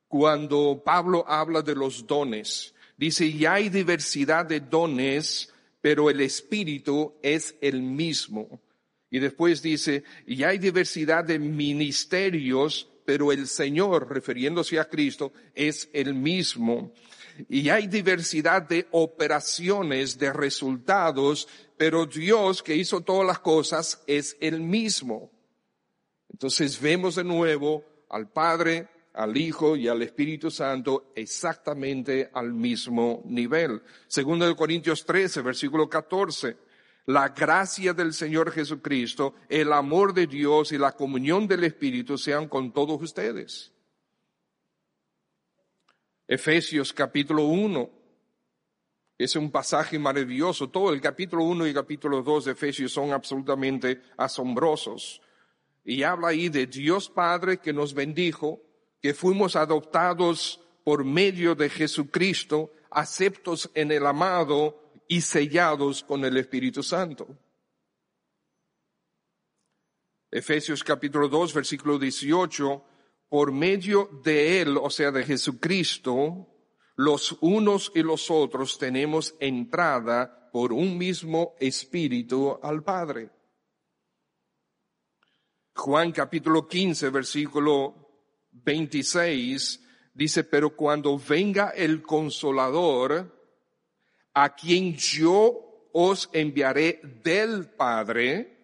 cuando 0.08 0.82
Pablo 0.84 1.26
habla 1.28 1.62
de 1.62 1.76
los 1.76 2.06
dones, 2.06 2.74
dice, 2.98 3.26
y 3.26 3.46
hay 3.46 3.70
diversidad 3.70 4.46
de 4.46 4.60
dones, 4.60 5.54
pero 5.82 6.10
el 6.10 6.22
Espíritu 6.22 7.14
es 7.22 7.56
el 7.62 7.82
mismo. 7.82 8.62
Y 9.10 9.20
después 9.20 9.62
dice, 9.62 10.04
y 10.26 10.44
hay 10.44 10.58
diversidad 10.58 11.24
de 11.24 11.40
ministerios, 11.40 12.90
pero 13.06 13.32
el 13.32 13.48
Señor, 13.48 14.10
refiriéndose 14.12 14.80
a 14.80 14.90
Cristo, 14.90 15.32
es 15.54 15.90
el 15.94 16.14
mismo. 16.14 16.92
Y 17.50 17.70
hay 17.70 17.88
diversidad 17.88 18.64
de 18.64 18.88
operaciones, 18.92 20.18
de 20.18 20.34
resultados, 20.34 21.48
pero 21.78 22.06
Dios 22.06 22.64
que 22.64 22.76
hizo 22.76 23.02
todas 23.02 23.28
las 23.28 23.40
cosas 23.40 24.02
es 24.08 24.38
el 24.40 24.62
mismo. 24.62 25.32
Entonces 26.30 26.80
vemos 26.80 27.16
de 27.16 27.24
nuevo 27.24 27.84
al 28.10 28.30
Padre, 28.30 28.88
al 29.16 29.38
Hijo 29.38 29.76
y 29.76 29.88
al 29.88 30.02
Espíritu 30.02 30.52
Santo 30.52 31.12
exactamente 31.16 32.30
al 32.34 32.54
mismo 32.54 33.22
nivel. 33.26 33.82
Segundo 34.08 34.46
de 34.46 34.56
Corintios 34.56 35.06
13, 35.06 35.42
versículo 35.42 35.90
14. 35.90 36.58
La 37.08 37.30
gracia 37.30 37.94
del 37.94 38.14
Señor 38.14 38.52
Jesucristo, 38.52 39.36
el 39.48 39.72
amor 39.72 40.14
de 40.14 40.28
Dios 40.28 40.72
y 40.72 40.78
la 40.78 40.92
comunión 40.92 41.48
del 41.48 41.64
Espíritu 41.64 42.18
sean 42.18 42.48
con 42.50 42.74
todos 42.74 43.02
ustedes. 43.02 43.72
Efesios 46.28 46.92
capítulo 46.92 47.46
1. 47.46 47.90
Es 49.18 49.36
un 49.36 49.50
pasaje 49.50 49.98
maravilloso. 49.98 50.70
Todo 50.70 50.92
el 50.92 51.00
capítulo 51.00 51.44
1 51.46 51.68
y 51.68 51.74
capítulo 51.74 52.22
2 52.22 52.46
de 52.46 52.52
Efesios 52.52 52.92
son 52.92 53.14
absolutamente 53.14 54.02
asombrosos. 54.18 55.22
Y 55.86 56.02
habla 56.04 56.30
ahí 56.30 56.50
de 56.50 56.66
Dios 56.66 57.10
Padre 57.10 57.60
que 57.60 57.72
nos 57.72 57.94
bendijo 57.94 58.65
que 59.06 59.14
fuimos 59.14 59.56
adoptados 59.56 60.60
por 60.84 61.06
medio 61.06 61.54
de 61.54 61.70
Jesucristo, 61.70 62.72
aceptos 62.90 63.70
en 63.76 63.92
el 63.92 64.04
amado 64.08 64.82
y 65.08 65.22
sellados 65.22 66.04
con 66.04 66.26
el 66.26 66.36
Espíritu 66.38 66.82
Santo. 66.82 67.28
Efesios 70.32 70.84
capítulo 70.84 71.30
2, 71.30 71.54
versículo 71.54 72.00
18, 72.00 72.84
por 73.30 73.52
medio 73.52 74.10
de 74.24 74.62
Él, 74.62 74.76
o 74.76 74.90
sea, 74.90 75.12
de 75.12 75.24
Jesucristo, 75.24 76.48
los 76.96 77.38
unos 77.42 77.92
y 77.94 78.02
los 78.02 78.32
otros 78.32 78.80
tenemos 78.80 79.36
entrada 79.40 80.50
por 80.52 80.74
un 80.74 80.98
mismo 80.98 81.54
Espíritu 81.60 82.58
al 82.60 82.82
Padre. 82.82 83.30
Juan 85.76 86.12
capítulo 86.12 86.68
15, 86.68 87.10
versículo 87.12 88.05
26 88.64 89.82
dice, 90.14 90.44
pero 90.44 90.76
cuando 90.76 91.18
venga 91.20 91.70
el 91.70 92.02
consolador, 92.02 93.36
a 94.34 94.56
quien 94.56 94.96
yo 94.96 95.90
os 95.94 96.30
enviaré 96.34 97.00
del 97.24 97.70
Padre, 97.70 98.56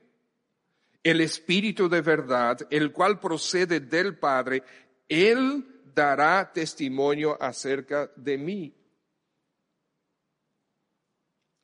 el 1.03 1.21
Espíritu 1.21 1.89
de 1.89 2.01
verdad, 2.01 2.59
el 2.69 2.91
cual 2.91 3.19
procede 3.19 3.79
del 3.79 4.17
Padre, 4.17 4.63
Él 5.07 5.65
dará 5.93 6.51
testimonio 6.51 7.41
acerca 7.41 8.11
de 8.15 8.37
mí. 8.37 8.73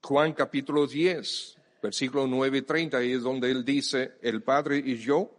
Juan 0.02 0.34
capítulo 0.34 0.88
10, 0.88 1.58
versículo 1.84 2.28
9 2.28 2.58
y 2.60 2.62
30, 2.62 3.02
es 3.02 3.24
donde 3.24 3.52
Él 3.52 3.66
dice, 3.66 4.14
el 4.22 4.42
Padre 4.42 4.78
y 4.78 4.96
yo, 4.96 5.37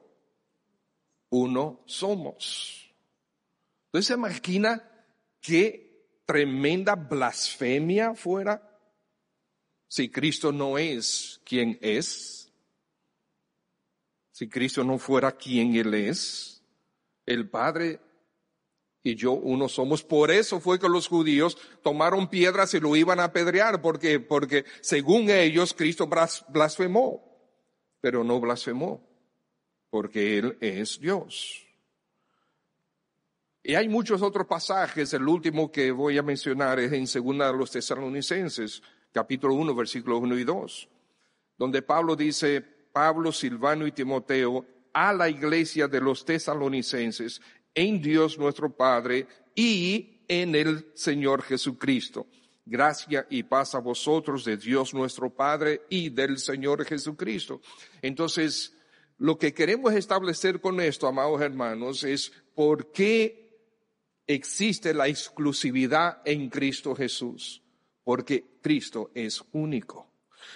uno 1.30 1.82
somos. 1.86 2.92
Entonces 3.86 4.08
se 4.08 4.14
imagina 4.14 4.82
qué 5.40 5.88
tremenda 6.26 6.94
blasfemia 6.94 8.14
fuera 8.14 8.64
si 9.88 10.10
Cristo 10.10 10.52
no 10.52 10.76
es 10.76 11.40
quien 11.44 11.78
es, 11.80 12.52
si 14.32 14.48
Cristo 14.48 14.84
no 14.84 14.98
fuera 14.98 15.32
quien 15.32 15.74
Él 15.74 15.94
es, 15.94 16.62
el 17.24 17.48
Padre 17.48 18.00
y 19.02 19.14
yo 19.14 19.32
uno 19.32 19.68
somos. 19.68 20.02
Por 20.02 20.30
eso 20.30 20.60
fue 20.60 20.78
que 20.78 20.88
los 20.88 21.08
judíos 21.08 21.56
tomaron 21.82 22.28
piedras 22.28 22.74
y 22.74 22.80
lo 22.80 22.94
iban 22.94 23.20
a 23.20 23.24
apedrear, 23.24 23.80
porque, 23.80 24.20
porque 24.20 24.66
según 24.82 25.30
ellos 25.30 25.72
Cristo 25.72 26.08
blasfemó, 26.48 27.24
pero 28.00 28.22
no 28.22 28.38
blasfemó, 28.40 29.07
porque 29.90 30.38
Él 30.38 30.56
es 30.60 31.00
Dios. 31.00 31.64
Y 33.62 33.74
hay 33.74 33.88
muchos 33.88 34.22
otros 34.22 34.46
pasajes, 34.46 35.12
el 35.12 35.28
último 35.28 35.70
que 35.70 35.90
voy 35.90 36.16
a 36.16 36.22
mencionar 36.22 36.80
es 36.80 36.92
en 36.92 37.06
segunda 37.06 37.52
de 37.52 37.58
los 37.58 37.70
tesalonicenses, 37.70 38.82
capítulo 39.12 39.54
1, 39.54 39.74
versículos 39.74 40.20
1 40.22 40.38
y 40.38 40.44
2, 40.44 40.88
donde 41.58 41.82
Pablo 41.82 42.16
dice, 42.16 42.62
Pablo, 42.92 43.30
Silvano 43.30 43.86
y 43.86 43.92
Timoteo, 43.92 44.64
a 44.92 45.12
la 45.12 45.28
iglesia 45.28 45.86
de 45.86 46.00
los 46.00 46.24
tesalonicenses, 46.24 47.40
en 47.74 48.00
Dios 48.00 48.38
nuestro 48.38 48.74
Padre 48.74 49.26
y 49.54 50.22
en 50.28 50.54
el 50.54 50.86
Señor 50.94 51.42
Jesucristo. 51.42 52.26
Gracia 52.64 53.26
y 53.30 53.42
paz 53.42 53.74
a 53.74 53.80
vosotros 53.80 54.44
de 54.44 54.56
Dios 54.56 54.92
nuestro 54.92 55.30
Padre 55.30 55.82
y 55.88 56.10
del 56.10 56.38
Señor 56.38 56.84
Jesucristo. 56.84 57.60
Entonces, 58.02 58.77
lo 59.18 59.36
que 59.36 59.52
queremos 59.52 59.92
establecer 59.94 60.60
con 60.60 60.80
esto, 60.80 61.06
amados 61.06 61.40
hermanos, 61.40 62.04
es 62.04 62.32
por 62.54 62.92
qué 62.92 63.48
existe 64.26 64.94
la 64.94 65.08
exclusividad 65.08 66.22
en 66.24 66.48
Cristo 66.48 66.94
Jesús, 66.94 67.62
porque 68.04 68.58
Cristo 68.62 69.10
es 69.14 69.42
único. 69.52 70.06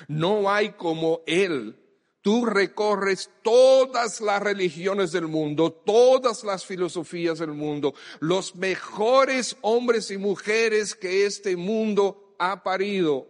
No 0.07 0.51
hay 0.51 0.73
como 0.73 1.23
Él. 1.27 1.79
Tú 2.21 2.47
recorres 2.47 3.31
todas 3.43 4.21
las 4.21 4.41
religiones 4.41 5.11
del 5.11 5.27
mundo, 5.27 5.73
todas 5.73 6.45
las 6.45 6.65
filosofías 6.65 7.41
del 7.41 7.53
mundo, 7.53 7.95
los 8.21 8.55
mejores 8.55 9.57
hombres 9.63 10.09
y 10.13 10.19
mujeres 10.19 10.95
que 10.95 11.27
este 11.27 11.57
mundo 11.57 12.37
ha 12.39 12.63
parido. 12.63 13.27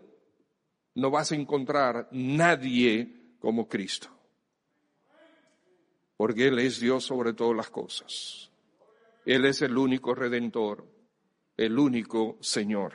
No 0.94 1.10
vas 1.10 1.32
a 1.32 1.36
encontrar 1.36 2.06
nadie 2.12 3.38
como 3.40 3.66
Cristo. 3.66 4.10
Porque 6.16 6.48
Él 6.48 6.58
es 6.58 6.80
Dios 6.80 7.04
sobre 7.04 7.32
todas 7.32 7.56
las 7.56 7.70
cosas. 7.70 8.50
Él 9.24 9.44
es 9.44 9.62
el 9.62 9.76
único 9.76 10.14
redentor, 10.14 10.86
el 11.56 11.78
único 11.78 12.38
Señor. 12.40 12.94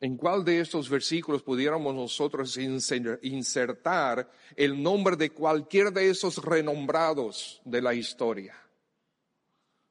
¿En 0.00 0.16
cuál 0.16 0.44
de 0.44 0.60
estos 0.60 0.88
versículos 0.88 1.42
pudiéramos 1.42 1.94
nosotros 1.94 2.56
insertar 2.56 4.30
el 4.56 4.82
nombre 4.82 5.16
de 5.16 5.30
cualquier 5.30 5.92
de 5.92 6.08
esos 6.08 6.42
renombrados 6.42 7.60
de 7.64 7.82
la 7.82 7.92
historia? 7.92 8.54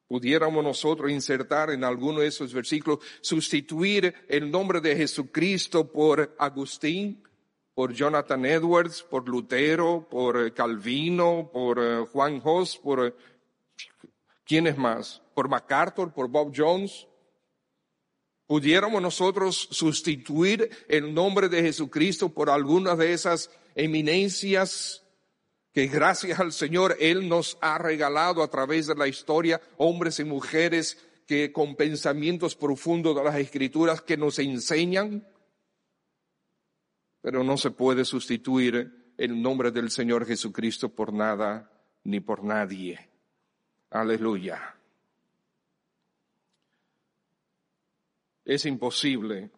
pudiéramos 0.09 0.63
nosotros 0.63 1.11
insertar 1.11 1.69
en 1.69 1.83
alguno 1.83 2.21
de 2.21 2.27
esos 2.27 2.51
versículos, 2.51 2.99
sustituir 3.21 4.13
el 4.27 4.49
nombre 4.49 4.81
de 4.81 4.95
Jesucristo 4.95 5.89
por 5.89 6.35
Agustín, 6.39 7.23
por 7.79 7.93
Jonathan 7.93 8.45
Edwards, 8.45 9.03
por 9.03 9.29
Lutero, 9.29 10.05
por 10.11 10.53
Calvino, 10.53 11.49
por 11.49 11.79
eh, 11.79 12.05
Juan 12.11 12.41
Hos, 12.43 12.75
por 12.75 13.07
eh, 13.07 13.13
¿quiénes 14.43 14.77
más? 14.77 15.21
Por 15.33 15.47
MacArthur, 15.47 16.11
por 16.11 16.27
Bob 16.27 16.51
Jones. 16.53 17.07
Pudiéramos 18.47 19.01
nosotros 19.01 19.69
sustituir 19.71 20.69
el 20.89 21.13
nombre 21.13 21.47
de 21.47 21.61
Jesucristo 21.61 22.27
por 22.27 22.49
alguna 22.49 22.97
de 22.97 23.13
esas 23.13 23.49
eminencias 23.75 25.05
que 25.71 25.87
gracias 25.87 26.37
al 26.37 26.51
Señor 26.51 26.97
Él 26.99 27.29
nos 27.29 27.57
ha 27.61 27.77
regalado 27.77 28.43
a 28.43 28.49
través 28.49 28.87
de 28.87 28.95
la 28.95 29.07
historia 29.07 29.61
hombres 29.77 30.19
y 30.19 30.25
mujeres 30.25 30.97
que 31.25 31.53
con 31.53 31.77
pensamientos 31.77 32.57
profundos 32.57 33.15
de 33.15 33.23
las 33.23 33.37
escrituras 33.37 34.01
que 34.01 34.17
nos 34.17 34.37
enseñan, 34.37 35.25
pero 37.21 37.43
no 37.43 37.57
se 37.57 37.71
puede 37.71 38.05
sustituir 38.05 39.13
el 39.17 39.41
nombre 39.41 39.71
del 39.71 39.91
Señor 39.91 40.25
Jesucristo 40.25 40.89
por 40.89 41.13
nada 41.13 41.69
ni 42.03 42.19
por 42.19 42.43
nadie. 42.43 43.09
Aleluya. 43.89 44.75
Es 48.45 48.65
imposible. 48.65 49.51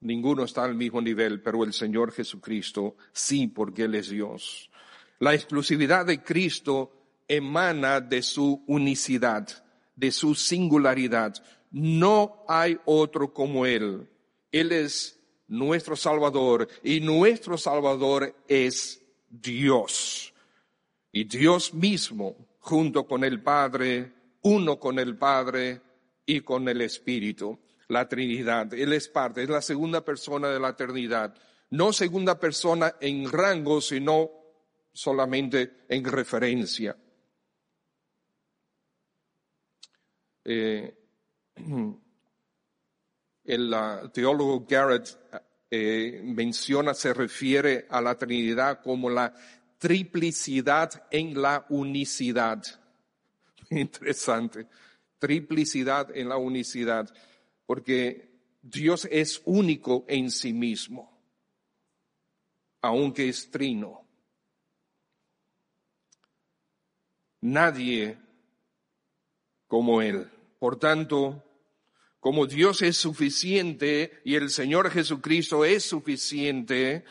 Ninguno 0.00 0.44
está 0.44 0.64
al 0.64 0.74
mismo 0.74 1.02
nivel, 1.02 1.42
pero 1.42 1.62
el 1.62 1.74
Señor 1.74 2.12
Jesucristo 2.12 2.96
sí, 3.12 3.48
porque 3.48 3.84
Él 3.84 3.94
es 3.94 4.08
Dios. 4.08 4.70
La 5.18 5.34
exclusividad 5.34 6.06
de 6.06 6.22
Cristo 6.22 6.92
emana 7.28 8.00
de 8.00 8.22
su 8.22 8.64
unicidad, 8.66 9.46
de 9.94 10.10
su 10.10 10.34
singularidad. 10.34 11.34
No 11.70 12.44
hay 12.48 12.80
otro 12.86 13.34
como 13.34 13.66
Él. 13.66 14.08
Él 14.50 14.72
es 14.72 15.19
nuestro 15.50 15.96
Salvador 15.96 16.68
y 16.82 17.00
nuestro 17.00 17.58
Salvador 17.58 18.34
es 18.48 19.02
Dios. 19.28 20.32
Y 21.12 21.24
Dios 21.24 21.74
mismo, 21.74 22.36
junto 22.60 23.06
con 23.06 23.24
el 23.24 23.42
Padre, 23.42 24.12
uno 24.42 24.78
con 24.78 24.98
el 24.98 25.16
Padre 25.16 25.80
y 26.24 26.40
con 26.40 26.68
el 26.68 26.80
Espíritu 26.80 27.58
la 27.88 28.08
Trinidad. 28.08 28.72
Él 28.74 28.92
es 28.92 29.08
parte, 29.08 29.42
es 29.42 29.48
la 29.48 29.60
segunda 29.60 30.04
persona 30.04 30.48
de 30.48 30.60
la 30.60 30.70
eternidad. 30.70 31.34
No 31.70 31.92
segunda 31.92 32.38
persona 32.38 32.94
en 33.00 33.30
rango, 33.30 33.80
sino 33.80 34.30
solamente 34.92 35.84
en 35.88 36.04
referencia. 36.04 36.96
Eh, 40.44 40.94
el 43.44 43.74
teólogo 44.12 44.66
Garrett 44.68 45.08
eh, 45.70 46.20
menciona, 46.24 46.94
se 46.94 47.14
refiere 47.14 47.86
a 47.88 48.00
la 48.00 48.16
Trinidad 48.16 48.82
como 48.82 49.08
la 49.08 49.34
triplicidad 49.78 51.06
en 51.10 51.40
la 51.40 51.64
unicidad. 51.68 52.62
Interesante. 53.70 54.66
Triplicidad 55.18 56.16
en 56.16 56.28
la 56.28 56.36
unicidad 56.36 57.08
porque 57.66 58.30
Dios 58.62 59.06
es 59.10 59.40
único 59.44 60.04
en 60.08 60.30
sí 60.30 60.52
mismo, 60.52 61.16
aunque 62.82 63.28
es 63.28 63.50
trino. 63.50 64.06
Nadie 67.42 68.18
como 69.68 70.02
Él. 70.02 70.28
Por 70.58 70.80
tanto, 70.80 71.44
como 72.20 72.46
Dios 72.46 72.82
es 72.82 72.98
suficiente 72.98 74.20
y 74.24 74.34
el 74.34 74.50
Señor 74.50 74.90
Jesucristo 74.90 75.64
es 75.64 75.84
suficiente, 75.84 77.04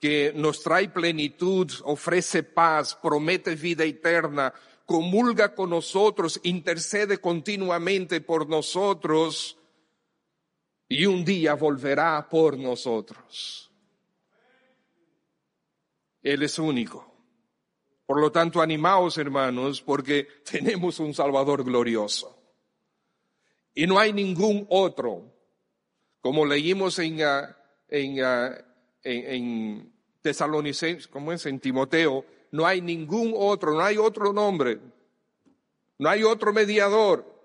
que 0.00 0.32
nos 0.34 0.62
trae 0.62 0.88
plenitud, 0.88 1.70
ofrece 1.84 2.42
paz, 2.42 2.98
promete 3.00 3.54
vida 3.54 3.84
eterna, 3.84 4.52
comulga 4.84 5.54
con 5.54 5.70
nosotros, 5.70 6.40
intercede 6.42 7.18
continuamente 7.18 8.20
por 8.20 8.48
nosotros, 8.48 9.56
y 10.88 11.06
un 11.06 11.24
día 11.24 11.54
volverá 11.54 12.28
por 12.28 12.58
nosotros. 12.58 13.70
Él 16.22 16.42
es 16.42 16.58
único. 16.58 17.12
Por 18.04 18.20
lo 18.20 18.30
tanto, 18.30 18.60
animaos 18.60 19.18
hermanos, 19.18 19.82
porque 19.82 20.28
tenemos 20.50 21.00
un 21.00 21.14
Salvador 21.14 21.64
glorioso. 21.64 22.35
Y 23.76 23.86
no 23.86 23.98
hay 23.98 24.12
ningún 24.12 24.66
otro, 24.70 25.30
como 26.22 26.46
leímos 26.46 26.98
en, 26.98 27.22
ah, 27.22 27.54
en, 27.88 28.24
uh, 28.24 28.56
en, 29.02 29.34
en 29.34 29.92
Tesalonicenses, 30.22 31.06
como 31.06 31.30
es 31.30 31.44
en 31.44 31.60
Timoteo, 31.60 32.24
no 32.52 32.66
hay 32.66 32.80
ningún 32.80 33.34
otro, 33.36 33.74
no 33.74 33.80
hay 33.80 33.98
otro 33.98 34.32
nombre, 34.32 34.80
no 35.98 36.08
hay 36.08 36.24
otro 36.24 36.54
mediador. 36.54 37.36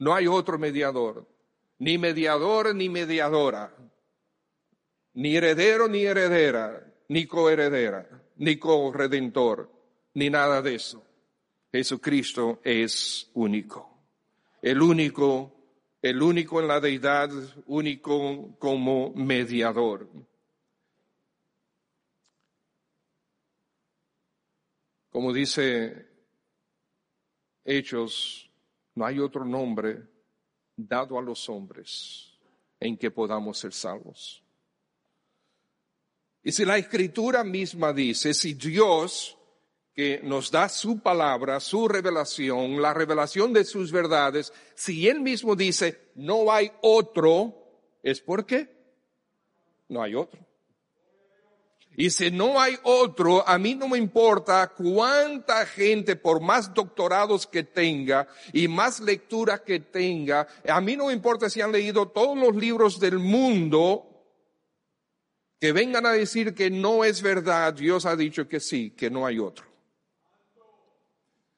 No 0.00 0.12
hay 0.12 0.26
otro 0.26 0.58
mediador, 0.58 1.26
ni 1.78 1.98
mediador 1.98 2.74
ni 2.74 2.88
mediadora, 2.88 3.72
ni 5.14 5.36
heredero 5.36 5.86
ni 5.86 6.04
heredera, 6.04 6.92
ni 7.08 7.26
coheredera, 7.26 8.08
ni 8.36 8.56
corredentor, 8.58 9.70
ni 10.14 10.30
nada 10.30 10.60
de 10.62 10.74
eso. 10.74 11.06
Jesucristo 11.74 12.60
es 12.62 13.28
único. 13.34 13.98
El 14.62 14.80
único, 14.80 15.52
el 16.00 16.22
único 16.22 16.60
en 16.60 16.68
la 16.68 16.78
deidad, 16.78 17.28
único 17.66 18.56
como 18.60 19.12
mediador. 19.12 20.08
Como 25.10 25.32
dice 25.32 26.06
Hechos 27.64 28.48
no 28.94 29.04
hay 29.04 29.18
otro 29.18 29.44
nombre 29.44 30.00
dado 30.76 31.18
a 31.18 31.22
los 31.22 31.48
hombres 31.48 32.38
en 32.78 32.96
que 32.96 33.10
podamos 33.10 33.58
ser 33.58 33.72
salvos. 33.72 34.44
Y 36.44 36.52
si 36.52 36.64
la 36.64 36.78
escritura 36.78 37.42
misma 37.42 37.92
dice, 37.92 38.32
si 38.32 38.54
Dios 38.54 39.36
que 39.94 40.20
nos 40.22 40.50
da 40.50 40.68
su 40.68 40.98
palabra, 40.98 41.60
su 41.60 41.86
revelación, 41.86 42.82
la 42.82 42.92
revelación 42.92 43.52
de 43.52 43.64
sus 43.64 43.92
verdades, 43.92 44.52
si 44.74 45.08
Él 45.08 45.20
mismo 45.20 45.54
dice, 45.54 46.10
no 46.16 46.50
hay 46.50 46.72
otro, 46.82 47.54
es 48.02 48.20
porque 48.20 48.68
no 49.88 50.02
hay 50.02 50.16
otro. 50.16 50.44
Y 51.96 52.10
si 52.10 52.32
no 52.32 52.60
hay 52.60 52.76
otro, 52.82 53.48
a 53.48 53.56
mí 53.56 53.76
no 53.76 53.86
me 53.86 53.98
importa 53.98 54.72
cuánta 54.76 55.64
gente, 55.64 56.16
por 56.16 56.40
más 56.40 56.74
doctorados 56.74 57.46
que 57.46 57.62
tenga 57.62 58.26
y 58.52 58.66
más 58.66 58.98
lectura 58.98 59.62
que 59.62 59.78
tenga, 59.78 60.48
a 60.68 60.80
mí 60.80 60.96
no 60.96 61.06
me 61.06 61.12
importa 61.12 61.48
si 61.48 61.60
han 61.60 61.70
leído 61.70 62.08
todos 62.08 62.36
los 62.36 62.56
libros 62.56 62.98
del 62.98 63.20
mundo, 63.20 64.10
que 65.60 65.70
vengan 65.70 66.04
a 66.04 66.10
decir 66.10 66.52
que 66.52 66.68
no 66.68 67.04
es 67.04 67.22
verdad, 67.22 67.72
Dios 67.74 68.06
ha 68.06 68.16
dicho 68.16 68.48
que 68.48 68.58
sí, 68.58 68.90
que 68.90 69.08
no 69.08 69.24
hay 69.24 69.38
otro. 69.38 69.73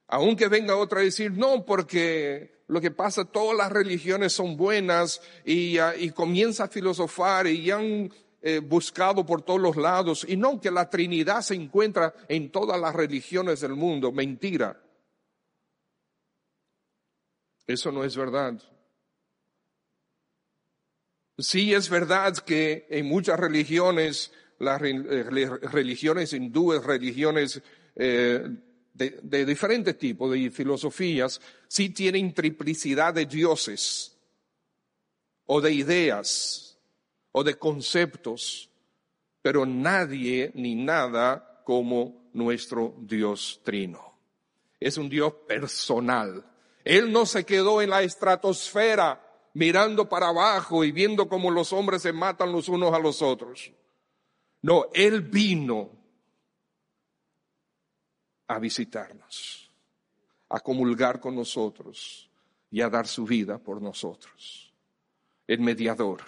Aunque 0.08 0.48
venga 0.48 0.76
otra 0.76 1.00
a 1.00 1.04
decir, 1.04 1.32
no, 1.32 1.64
porque 1.64 2.62
lo 2.68 2.80
que 2.80 2.90
pasa, 2.90 3.24
todas 3.24 3.56
las 3.56 3.70
religiones 3.70 4.32
son 4.32 4.56
buenas 4.56 5.20
y, 5.44 5.78
comienza 6.10 6.64
a 6.64 6.68
filosofar 6.68 7.46
y 7.46 7.70
han 7.70 8.12
eh, 8.42 8.60
buscado 8.60 9.24
por 9.26 9.42
todos 9.42 9.60
los 9.60 9.76
lados 9.76 10.24
y 10.28 10.36
no 10.36 10.60
que 10.60 10.70
la 10.70 10.88
Trinidad 10.88 11.40
se 11.40 11.54
encuentra 11.54 12.14
en 12.28 12.50
todas 12.50 12.80
las 12.80 12.94
religiones 12.94 13.60
del 13.60 13.74
mundo. 13.74 14.12
Mentira. 14.12 14.80
Eso 17.66 17.90
no 17.90 18.04
es 18.04 18.16
verdad. 18.16 18.60
Sí 21.38 21.74
es 21.74 21.90
verdad 21.90 22.36
que 22.38 22.86
en 22.88 23.06
muchas 23.06 23.38
religiones, 23.38 24.32
las 24.58 24.80
eh, 24.82 25.24
religiones 25.60 26.32
hindúes, 26.32 26.82
religiones 26.82 27.60
eh, 27.96 28.48
de, 28.96 29.44
diferentes 29.44 29.98
tipos 29.98 30.32
de 30.32 30.50
filosofías, 30.50 31.40
sí 31.68 31.90
tienen 31.90 32.32
triplicidad 32.32 33.14
de 33.14 33.26
dioses 33.26 34.16
o 35.46 35.60
de 35.60 35.72
ideas 35.72 36.78
o 37.32 37.44
de 37.44 37.54
conceptos, 37.54 38.70
pero 39.42 39.66
nadie 39.66 40.50
ni 40.54 40.74
nada 40.74 41.62
como 41.64 42.30
nuestro 42.32 42.94
Dios 42.98 43.60
trino. 43.62 44.14
Es 44.80 44.96
un 44.98 45.08
Dios 45.08 45.32
personal. 45.46 46.44
Él 46.84 47.12
no 47.12 47.26
se 47.26 47.44
quedó 47.44 47.82
en 47.82 47.90
la 47.90 48.02
estratosfera 48.02 49.22
mirando 49.54 50.08
para 50.08 50.28
abajo 50.28 50.84
y 50.84 50.92
viendo 50.92 51.28
cómo 51.28 51.50
los 51.50 51.72
hombres 51.72 52.02
se 52.02 52.12
matan 52.12 52.52
los 52.52 52.68
unos 52.68 52.92
a 52.92 52.98
los 52.98 53.22
otros. 53.22 53.72
No, 54.62 54.86
Él 54.92 55.22
vino 55.22 55.90
a 58.48 58.58
visitarnos. 58.58 59.62
a 60.48 60.60
comulgar 60.60 61.18
con 61.18 61.34
nosotros 61.34 62.30
y 62.70 62.80
a 62.80 62.88
dar 62.88 63.06
su 63.06 63.24
vida 63.24 63.58
por 63.58 63.82
nosotros. 63.82 64.72
El 65.46 65.60
mediador. 65.60 66.22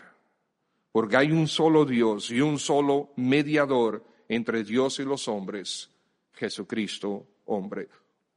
Porque 0.91 1.17
hay 1.17 1.31
un 1.31 1.47
solo 1.47 1.85
Dios 1.85 2.31
y 2.31 2.41
un 2.41 2.59
solo 2.59 3.13
mediador 3.17 4.05
entre 4.29 4.65
Dios 4.65 4.99
y 4.99 5.05
los 5.05 5.29
hombres, 5.29 5.91
Jesucristo, 6.33 7.27
hombre. 7.47 7.89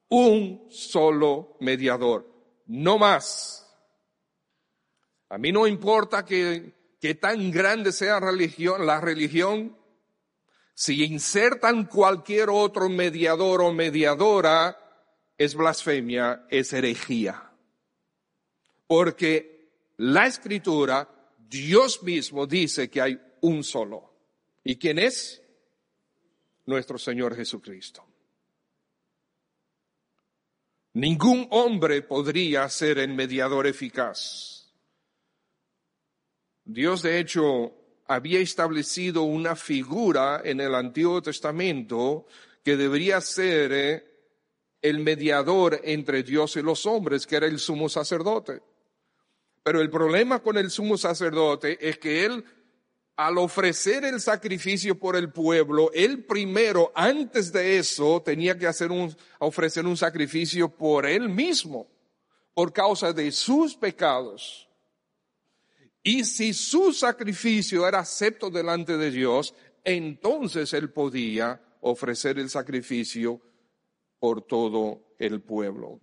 Un 0.10 0.68
solo 0.70 1.58
mediador, 1.62 2.28
no 2.68 2.98
más. 2.98 3.68
A 5.30 5.38
mí 5.38 5.52
no 5.52 5.66
importa 5.66 6.26
que, 6.26 6.74
que 7.00 7.16
tan 7.16 7.50
grande 7.52 7.92
sea 7.92 8.20
religión, 8.20 8.86
la 8.86 9.00
religión, 9.00 9.76
si 10.82 11.04
insertan 11.04 11.86
cualquier 11.86 12.50
otro 12.50 12.90
mediador 12.90 13.62
o 13.62 13.72
mediadora, 13.72 14.76
es 15.38 15.54
blasfemia, 15.54 16.48
es 16.50 16.74
herejía. 16.74 17.52
Porque 18.88 19.94
la 19.98 20.26
escritura, 20.26 21.08
Dios 21.38 22.02
mismo 22.02 22.48
dice 22.48 22.90
que 22.90 23.00
hay 23.00 23.22
un 23.42 23.64
solo. 23.64 24.12
¿Y 24.64 24.78
quién 24.78 24.98
es? 24.98 25.44
Nuestro 26.66 26.98
Señor 26.98 27.36
Jesucristo. 27.36 28.04
Ningún 30.94 31.48
hombre 31.52 32.02
podría 32.02 32.68
ser 32.70 32.98
el 32.98 33.14
mediador 33.14 33.68
eficaz. 33.68 34.74
Dios, 36.66 37.04
de 37.04 37.20
hecho, 37.20 37.81
había 38.14 38.42
establecido 38.42 39.24
una 39.24 39.56
figura 39.56 40.42
en 40.44 40.60
el 40.60 40.76
Antiguo 40.76 41.22
Testamento 41.22 42.26
que 42.62 42.76
debería 42.76 43.22
ser 43.22 43.72
eh, 43.72 44.04
el 44.82 45.00
mediador 45.00 45.80
entre 45.82 46.22
Dios 46.22 46.58
y 46.58 46.62
los 46.62 46.86
hombres, 46.86 47.26
que 47.26 47.38
era 47.38 47.48
el 47.48 47.58
sumo 47.58 47.88
sacerdote. 47.88 48.62
Pero 49.64 49.80
el 49.80 49.90
problema 49.90 50.40
con 50.40 50.58
el 50.58 50.70
sumo 50.70 50.98
sacerdote 50.98 51.78
es 51.88 52.00
que 52.00 52.26
él, 52.26 52.44
al 53.16 53.38
ofrecer 53.38 54.04
el 54.04 54.20
sacrificio 54.20 55.00
por 55.00 55.16
el 55.16 55.32
pueblo, 55.32 55.90
él 55.94 56.26
primero, 56.26 56.92
antes 56.94 57.54
de 57.54 57.78
eso, 57.78 58.22
tenía 58.22 58.58
que 58.58 58.68
hacer 58.68 58.92
un, 58.92 59.16
ofrecer 59.40 59.86
un 59.86 59.96
sacrificio 59.96 60.68
por 60.68 61.06
él 61.06 61.30
mismo, 61.30 61.88
por 62.54 62.74
causa 62.74 63.14
de 63.14 63.32
sus 63.32 63.74
pecados. 63.74 64.68
Y 66.04 66.24
si 66.24 66.54
su 66.54 66.94
sacrificio 66.94 67.88
era 67.88 68.00
acepto 68.00 68.50
delante 68.50 68.98
de 68.98 69.12
Dios, 69.12 69.54
entonces 69.84 70.74
él 70.74 70.92
podía 70.92 71.62
ofrecer 71.82 72.40
el 72.40 72.50
sacrificio 72.50 73.42
por 74.20 74.42
todo 74.42 75.16
el 75.20 75.42
pueblo. 75.42 76.00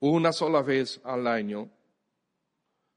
Una 0.00 0.32
sola 0.32 0.62
vez 0.62 1.00
al 1.04 1.26
año. 1.26 1.70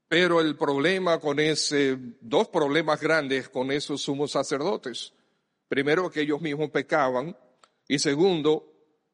Pero 0.08 0.40
el 0.40 0.56
problema 0.56 1.18
con 1.18 1.40
ese, 1.40 1.98
dos 2.20 2.48
problemas 2.48 3.00
grandes 3.00 3.48
con 3.48 3.72
esos 3.72 4.02
sumos 4.02 4.32
sacerdotes. 4.32 5.12
Primero, 5.68 6.10
que 6.10 6.20
ellos 6.20 6.40
mismos 6.40 6.70
pecaban. 6.70 7.36
Y 7.88 7.98
segundo, 7.98 8.72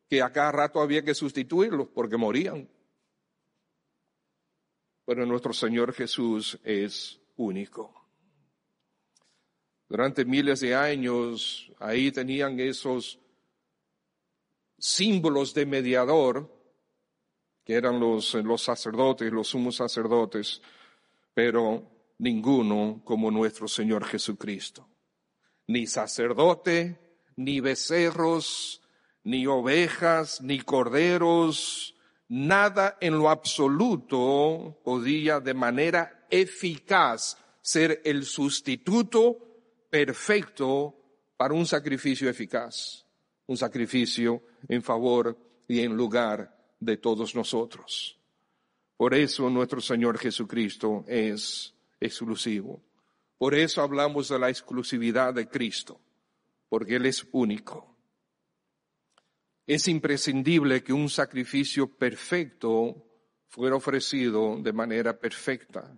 que 0.09 0.23
a 0.23 0.31
cada 0.33 0.53
rato 0.53 0.81
había 0.81 1.03
que 1.03 1.15
sustituirlos 1.15 1.89
porque 1.89 2.17
morían. 2.17 2.69
Pero 5.11 5.27
nuestro 5.27 5.53
Señor 5.53 5.93
Jesús 5.93 6.57
es 6.63 7.19
único. 7.37 7.93
Durante 9.89 10.25
miles 10.25 10.61
de 10.61 10.77
años, 10.77 11.69
ahí 11.81 12.13
tenían 12.13 12.61
esos 12.61 13.19
símbolos 14.79 15.53
de 15.53 15.67
mediador, 15.67 16.49
que 17.65 17.75
eran 17.75 17.99
los, 17.99 18.35
los 18.35 18.63
sacerdotes, 18.63 19.33
los 19.33 19.49
sumos 19.49 19.75
sacerdotes, 19.75 20.63
pero 21.35 21.91
ninguno 22.19 23.03
como 23.05 23.33
nuestro 23.33 23.67
Señor 23.67 24.05
Jesucristo. 24.05 24.89
Ni 25.67 25.89
sacerdote, 25.89 27.01
ni 27.35 27.59
becerros, 27.59 28.81
ni 29.25 29.45
ovejas, 29.49 30.41
ni 30.41 30.61
corderos, 30.61 31.97
nada 32.31 32.97
en 33.01 33.19
lo 33.19 33.29
absoluto 33.29 34.81
podía 34.83 35.39
de 35.39 35.55
manera 35.55 36.27
eficaz 36.31 37.37
ser 37.61 38.01
el 38.05 38.25
sustituto 38.25 39.37
perfecto 39.91 40.97
para 41.37 41.53
un 41.55 41.67
sacrificio 41.67 42.29
eficaz 42.29 43.05
un 43.51 43.57
sacrificio 43.57 44.45
en 44.69 44.81
favor 44.81 45.37
y 45.67 45.81
en 45.81 45.97
lugar 45.97 46.57
de 46.79 46.99
todos 46.99 47.35
nosotros. 47.35 48.17
Por 48.97 49.13
eso 49.13 49.51
nuestro 49.51 49.81
Señor 49.81 50.19
Jesucristo 50.19 51.05
es 51.09 51.75
exclusivo. 51.99 52.81
Por 53.39 53.57
eso 53.57 53.83
hablamos 53.83 54.29
de 54.29 54.39
la 54.39 54.51
exclusividad 54.51 55.35
de 55.35 55.49
Cristo, 55.49 56.01
porque 56.69 56.95
Él 56.95 57.07
es 57.07 57.27
único. 57.33 57.90
Es 59.67 59.89
imprescindible 59.89 60.83
que 60.83 60.93
un 60.93 61.09
sacrificio 61.09 61.87
perfecto 61.87 63.07
fuera 63.49 63.77
ofrecido 63.77 64.57
de 64.61 64.73
manera 64.73 65.19
perfecta. 65.19 65.93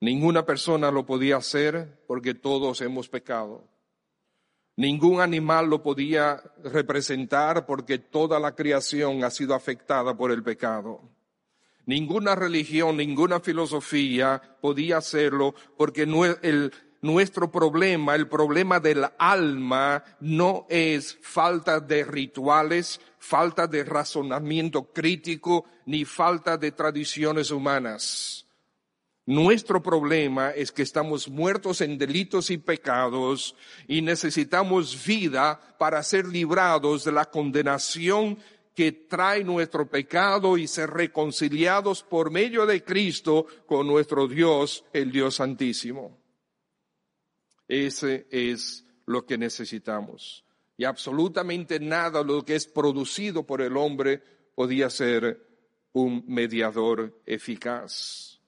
Ninguna 0.00 0.44
persona 0.44 0.90
lo 0.90 1.06
podía 1.06 1.36
hacer 1.36 2.04
porque 2.06 2.34
todos 2.34 2.80
hemos 2.80 3.08
pecado. 3.08 3.68
Ningún 4.76 5.20
animal 5.20 5.70
lo 5.70 5.82
podía 5.82 6.42
representar 6.64 7.64
porque 7.64 7.98
toda 7.98 8.40
la 8.40 8.54
creación 8.54 9.22
ha 9.22 9.30
sido 9.30 9.54
afectada 9.54 10.16
por 10.16 10.32
el 10.32 10.42
pecado. 10.42 11.00
Ninguna 11.86 12.34
religión, 12.34 12.96
ninguna 12.96 13.40
filosofía 13.40 14.40
podía 14.60 14.96
hacerlo 14.96 15.54
porque 15.76 16.06
nuestro 17.04 17.52
problema, 17.52 18.14
el 18.14 18.28
problema 18.28 18.80
del 18.80 19.04
alma, 19.18 20.02
no 20.20 20.64
es 20.70 21.18
falta 21.20 21.78
de 21.78 22.02
rituales, 22.02 22.98
falta 23.18 23.66
de 23.66 23.84
razonamiento 23.84 24.90
crítico, 24.90 25.66
ni 25.84 26.06
falta 26.06 26.56
de 26.56 26.72
tradiciones 26.72 27.50
humanas. 27.50 28.46
Nuestro 29.26 29.82
problema 29.82 30.52
es 30.52 30.72
que 30.72 30.80
estamos 30.80 31.28
muertos 31.28 31.82
en 31.82 31.98
delitos 31.98 32.48
y 32.48 32.56
pecados 32.56 33.54
y 33.86 34.00
necesitamos 34.00 35.04
vida 35.04 35.60
para 35.78 36.02
ser 36.02 36.24
librados 36.24 37.04
de 37.04 37.12
la 37.12 37.26
condenación 37.26 38.38
que 38.74 38.92
trae 38.92 39.44
nuestro 39.44 39.90
pecado 39.90 40.56
y 40.56 40.66
ser 40.66 40.88
reconciliados 40.88 42.02
por 42.02 42.30
medio 42.30 42.64
de 42.64 42.82
Cristo 42.82 43.44
con 43.66 43.86
nuestro 43.86 44.26
Dios, 44.26 44.86
el 44.94 45.12
Dios 45.12 45.34
Santísimo. 45.34 46.23
Ese 47.68 48.26
es 48.30 48.84
lo 49.06 49.24
que 49.26 49.38
necesitamos. 49.38 50.44
Y 50.76 50.84
absolutamente 50.84 51.78
nada 51.78 52.22
lo 52.22 52.44
que 52.44 52.56
es 52.56 52.66
producido 52.66 53.44
por 53.44 53.62
el 53.62 53.76
hombre 53.76 54.22
podía 54.54 54.90
ser 54.90 55.40
un 55.92 56.24
mediador 56.26 57.20
eficaz. 57.26 58.40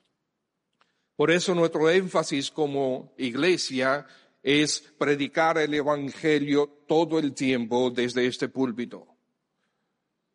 Por 1.15 1.31
eso 1.31 1.55
nuestro 1.55 1.89
énfasis 1.89 2.51
como 2.51 3.15
iglesia 3.17 4.07
es 4.43 4.81
predicar 4.99 5.59
el 5.59 5.73
Evangelio 5.75 6.85
todo 6.87 7.19
el 7.19 7.33
tiempo 7.33 7.91
desde 7.91 8.27
este 8.27 8.49
púlpito. 8.49 9.07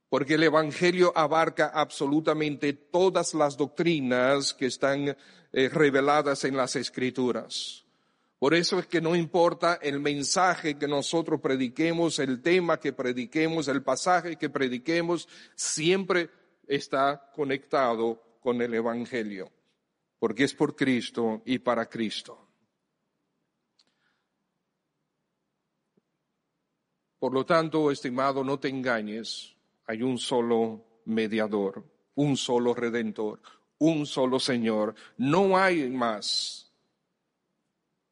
Porque 0.09 0.33
el 0.33 0.43
Evangelio 0.43 1.13
abarca 1.15 1.67
absolutamente 1.67 2.73
todas 2.73 3.33
las 3.33 3.55
doctrinas 3.55 4.53
que 4.53 4.65
están 4.65 5.15
eh, 5.53 5.69
reveladas 5.69 6.43
en 6.43 6.57
las 6.57 6.75
Escrituras. 6.75 7.80
Por 8.41 8.55
eso 8.55 8.79
es 8.79 8.87
que 8.87 8.99
no 8.99 9.15
importa 9.15 9.75
el 9.75 9.99
mensaje 9.99 10.75
que 10.75 10.87
nosotros 10.87 11.39
prediquemos, 11.39 12.17
el 12.17 12.41
tema 12.41 12.79
que 12.79 12.91
prediquemos, 12.91 13.67
el 13.67 13.83
pasaje 13.83 14.35
que 14.35 14.49
prediquemos, 14.49 15.29
siempre 15.53 16.31
está 16.67 17.29
conectado 17.35 18.39
con 18.41 18.59
el 18.63 18.73
Evangelio 18.73 19.51
porque 20.21 20.43
es 20.43 20.53
por 20.53 20.75
Cristo 20.75 21.41
y 21.45 21.57
para 21.57 21.89
Cristo. 21.89 22.47
Por 27.17 27.33
lo 27.33 27.43
tanto, 27.43 27.89
estimado, 27.89 28.43
no 28.43 28.59
te 28.59 28.69
engañes, 28.69 29.57
hay 29.87 30.03
un 30.03 30.19
solo 30.19 31.01
mediador, 31.05 31.83
un 32.13 32.37
solo 32.37 32.75
redentor, 32.75 33.41
un 33.79 34.05
solo 34.05 34.39
Señor, 34.39 34.93
no 35.17 35.57
hay 35.57 35.89
más. 35.89 36.70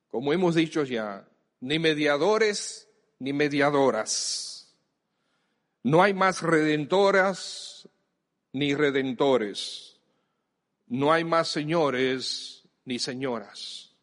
Como 0.10 0.34
hemos 0.34 0.56
dicho 0.56 0.84
ya, 0.84 1.28
ni 1.62 1.80
mediadores 1.80 2.90
ni 3.20 3.34
mediadoras. 3.34 4.76
No 5.84 6.04
hay 6.04 6.14
más 6.14 6.42
redentoras 6.42 7.88
ni 8.52 8.74
redentores 8.76 9.90
no 10.90 11.14
hay 11.14 11.24
más 11.24 11.48
señores 11.48 12.68
ni 12.86 13.00
señoras. 13.00 13.96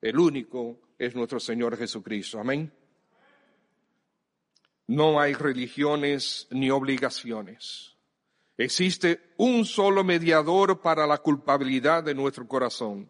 El 0.00 0.18
único 0.18 0.78
es 0.96 1.14
nuestro 1.14 1.40
Señor 1.40 1.76
Jesucristo. 1.76 2.38
Amén. 2.38 2.72
No 4.86 5.20
hay 5.20 5.34
religiones 5.34 6.46
ni 6.50 6.70
obligaciones. 6.70 7.96
Existe 8.56 9.34
un 9.38 9.64
solo 9.64 10.04
mediador 10.04 10.80
para 10.80 11.06
la 11.06 11.18
culpabilidad 11.18 12.04
de 12.04 12.14
nuestro 12.14 12.46
corazón. 12.46 13.08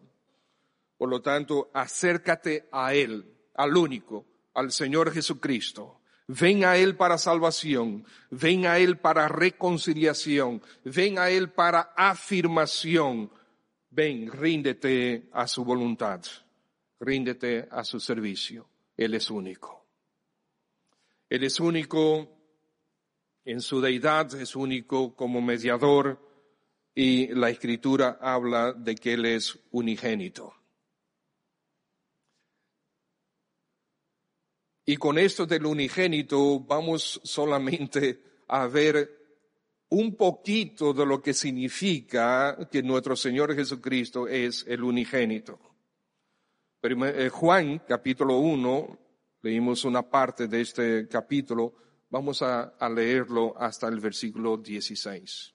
Por 0.97 1.09
lo 1.09 1.21
tanto, 1.21 1.69
acércate 1.73 2.67
a 2.71 2.93
Él, 2.93 3.25
al 3.55 3.75
único, 3.75 4.25
al 4.53 4.71
Señor 4.71 5.11
Jesucristo. 5.11 6.01
Ven 6.27 6.65
a 6.65 6.77
Él 6.77 6.95
para 6.95 7.17
salvación, 7.17 8.05
ven 8.31 8.65
a 8.65 8.79
Él 8.79 8.97
para 8.97 9.27
reconciliación, 9.27 10.61
ven 10.83 11.19
a 11.19 11.29
Él 11.29 11.51
para 11.51 11.93
afirmación. 11.95 13.29
Ven, 13.91 14.31
ríndete 14.31 15.29
a 15.31 15.47
su 15.47 15.63
voluntad, 15.63 16.21
ríndete 16.99 17.67
a 17.69 17.83
su 17.83 17.99
servicio. 17.99 18.67
Él 18.97 19.13
es 19.13 19.29
único. 19.29 19.85
Él 21.29 21.43
es 21.43 21.59
único 21.59 22.29
en 23.45 23.61
su 23.61 23.79
deidad, 23.79 24.33
es 24.35 24.55
único 24.55 25.15
como 25.15 25.41
mediador 25.41 26.19
y 26.95 27.27
la 27.27 27.49
escritura 27.49 28.17
habla 28.21 28.73
de 28.73 28.95
que 28.95 29.13
Él 29.13 29.25
es 29.25 29.59
unigénito. 29.71 30.53
Y 34.85 34.97
con 34.97 35.17
esto 35.17 35.45
del 35.45 35.65
unigénito 35.65 36.59
vamos 36.59 37.19
solamente 37.23 38.21
a 38.47 38.67
ver 38.67 39.25
un 39.89 40.15
poquito 40.15 40.93
de 40.93 41.05
lo 41.05 41.21
que 41.21 41.33
significa 41.33 42.69
que 42.71 42.83
nuestro 42.83 43.15
Señor 43.15 43.55
Jesucristo 43.55 44.27
es 44.27 44.63
el 44.67 44.83
unigénito. 44.83 45.59
Eh, 46.83 47.29
Juan 47.29 47.81
capítulo 47.87 48.37
1, 48.37 48.99
leímos 49.41 49.85
una 49.85 50.03
parte 50.03 50.47
de 50.47 50.61
este 50.61 51.07
capítulo, 51.07 51.73
vamos 52.11 52.43
a, 52.43 52.75
leerlo 52.89 53.55
hasta 53.57 53.87
el 53.87 53.99
versículo 53.99 54.57
16. 54.57 55.54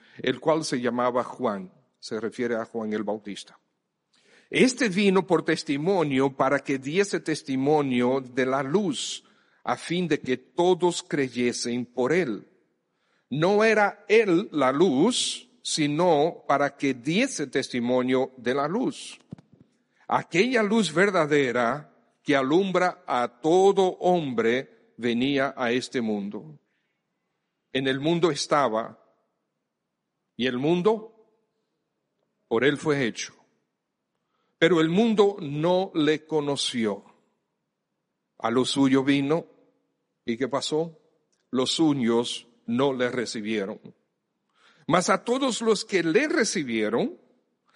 el 0.17 0.39
cual 0.39 0.65
se 0.65 0.79
llamaba 0.79 1.23
Juan, 1.23 1.71
se 1.99 2.19
refiere 2.19 2.55
a 2.55 2.65
Juan 2.65 2.93
el 2.93 3.03
Bautista. 3.03 3.59
Este 4.49 4.89
vino 4.89 5.25
por 5.25 5.45
testimonio 5.45 6.35
para 6.35 6.59
que 6.59 6.77
diese 6.77 7.21
testimonio 7.21 8.19
de 8.19 8.45
la 8.45 8.63
luz, 8.63 9.23
a 9.63 9.77
fin 9.77 10.07
de 10.07 10.19
que 10.19 10.37
todos 10.37 11.03
creyesen 11.03 11.85
por 11.85 12.11
él. 12.11 12.47
No 13.29 13.63
era 13.63 14.03
él 14.09 14.49
la 14.51 14.71
luz, 14.73 15.47
sino 15.61 16.43
para 16.47 16.75
que 16.75 16.93
diese 16.93 17.47
testimonio 17.47 18.31
de 18.37 18.53
la 18.53 18.67
luz. 18.67 19.19
Aquella 20.07 20.63
luz 20.63 20.93
verdadera 20.93 21.89
que 22.23 22.35
alumbra 22.35 23.03
a 23.07 23.39
todo 23.41 23.97
hombre 23.99 24.93
venía 24.97 25.53
a 25.55 25.71
este 25.71 26.01
mundo. 26.01 26.59
En 27.71 27.87
el 27.87 27.99
mundo 27.99 28.31
estaba, 28.31 29.00
y 30.35 30.47
el 30.47 30.57
mundo 30.57 31.11
por 32.47 32.63
él 32.63 32.77
fue 32.77 33.05
hecho. 33.05 33.33
Pero 34.57 34.81
el 34.81 34.89
mundo 34.89 35.37
no 35.39 35.91
le 35.95 36.25
conoció. 36.25 37.03
A 38.39 38.51
lo 38.51 38.65
suyo 38.65 39.03
vino 39.03 39.45
y 40.25 40.37
¿qué 40.37 40.47
pasó? 40.47 40.99
Los 41.49 41.71
suyos 41.71 42.47
no 42.65 42.93
le 42.93 43.09
recibieron. 43.09 43.79
Mas 44.87 45.09
a 45.09 45.23
todos 45.23 45.61
los 45.61 45.85
que 45.85 46.03
le 46.03 46.27
recibieron, 46.27 47.17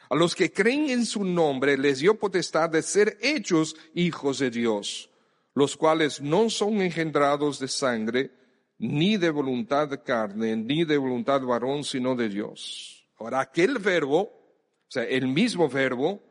a 0.09 0.15
los 0.15 0.35
que 0.35 0.51
creen 0.51 0.89
en 0.89 1.05
su 1.05 1.23
nombre, 1.23 1.77
les 1.77 1.99
dio 1.99 2.19
potestad 2.19 2.69
de 2.69 2.81
ser 2.81 3.17
hechos 3.21 3.75
hijos 3.93 4.39
de 4.39 4.49
Dios, 4.49 5.09
los 5.53 5.77
cuales 5.77 6.21
no 6.21 6.49
son 6.49 6.81
engendrados 6.81 7.59
de 7.59 7.67
sangre, 7.67 8.31
ni 8.77 9.17
de 9.17 9.29
voluntad 9.29 9.89
de 9.89 10.01
carne, 10.01 10.55
ni 10.55 10.85
de 10.85 10.97
voluntad 10.97 11.41
varón, 11.41 11.83
sino 11.83 12.15
de 12.15 12.29
Dios. 12.29 13.07
Ahora, 13.17 13.39
aquel 13.39 13.79
verbo, 13.79 14.21
o 14.21 14.89
sea, 14.89 15.03
el 15.03 15.27
mismo 15.27 15.69
verbo, 15.69 16.21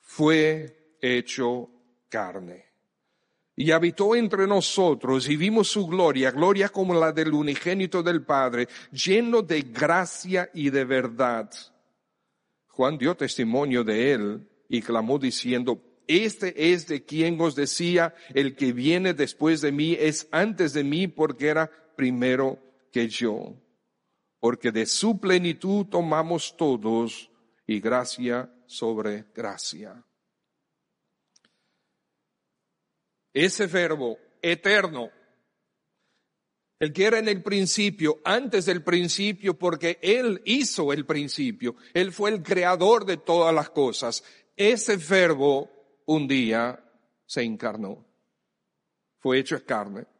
fue 0.00 0.96
hecho 1.00 1.70
carne. 2.08 2.66
Y 3.54 3.70
habitó 3.70 4.16
entre 4.16 4.46
nosotros 4.46 5.28
y 5.28 5.36
vimos 5.36 5.68
su 5.68 5.86
gloria, 5.86 6.30
gloria 6.30 6.70
como 6.70 6.94
la 6.94 7.12
del 7.12 7.34
unigénito 7.34 8.02
del 8.02 8.24
Padre, 8.24 8.66
lleno 8.90 9.42
de 9.42 9.60
gracia 9.62 10.50
y 10.54 10.70
de 10.70 10.84
verdad. 10.84 11.50
Juan 12.68 12.96
dio 12.96 13.14
testimonio 13.14 13.84
de 13.84 14.12
él 14.12 14.48
y 14.68 14.80
clamó 14.80 15.18
diciendo, 15.18 15.82
este 16.08 16.72
es 16.72 16.88
de 16.88 17.04
quien 17.04 17.38
os 17.40 17.54
decía, 17.54 18.14
el 18.34 18.56
que 18.56 18.72
viene 18.72 19.12
después 19.12 19.60
de 19.60 19.70
mí 19.70 19.96
es 19.98 20.28
antes 20.32 20.72
de 20.72 20.82
mí 20.82 21.06
porque 21.06 21.48
era 21.48 21.70
primero 21.94 22.58
que 22.90 23.08
yo, 23.08 23.54
porque 24.38 24.70
de 24.70 24.86
su 24.86 25.18
plenitud 25.18 25.86
tomamos 25.86 26.56
todos 26.56 27.30
y 27.66 27.80
gracia 27.80 28.52
sobre 28.66 29.26
gracia. 29.34 30.04
Ese 33.32 33.66
verbo 33.66 34.18
eterno, 34.42 35.10
el 36.78 36.92
que 36.92 37.04
era 37.04 37.18
en 37.18 37.28
el 37.28 37.42
principio, 37.42 38.20
antes 38.24 38.66
del 38.66 38.82
principio, 38.82 39.56
porque 39.56 39.98
Él 40.02 40.42
hizo 40.44 40.92
el 40.92 41.06
principio, 41.06 41.76
Él 41.94 42.12
fue 42.12 42.30
el 42.30 42.42
creador 42.42 43.06
de 43.06 43.16
todas 43.16 43.54
las 43.54 43.70
cosas. 43.70 44.22
Ese 44.56 44.96
verbo 44.96 45.70
un 46.06 46.28
día 46.28 46.82
se 47.24 47.42
encarnó, 47.42 48.04
fue 49.18 49.38
hecho 49.38 49.64
carne 49.64 50.11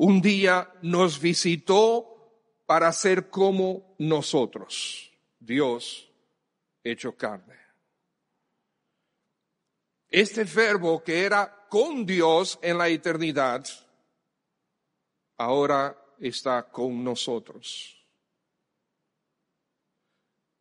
un 0.00 0.20
día 0.20 0.72
nos 0.82 1.20
visitó 1.20 2.62
para 2.66 2.92
ser 2.92 3.30
como 3.30 3.96
nosotros, 3.98 5.10
Dios 5.40 6.08
hecho 6.84 7.16
carne. 7.16 7.56
Este 10.08 10.44
verbo 10.44 11.02
que 11.02 11.24
era 11.24 11.66
con 11.68 12.06
Dios 12.06 12.60
en 12.62 12.78
la 12.78 12.88
eternidad, 12.88 13.66
ahora 15.36 16.00
está 16.20 16.70
con 16.70 17.02
nosotros. 17.02 18.00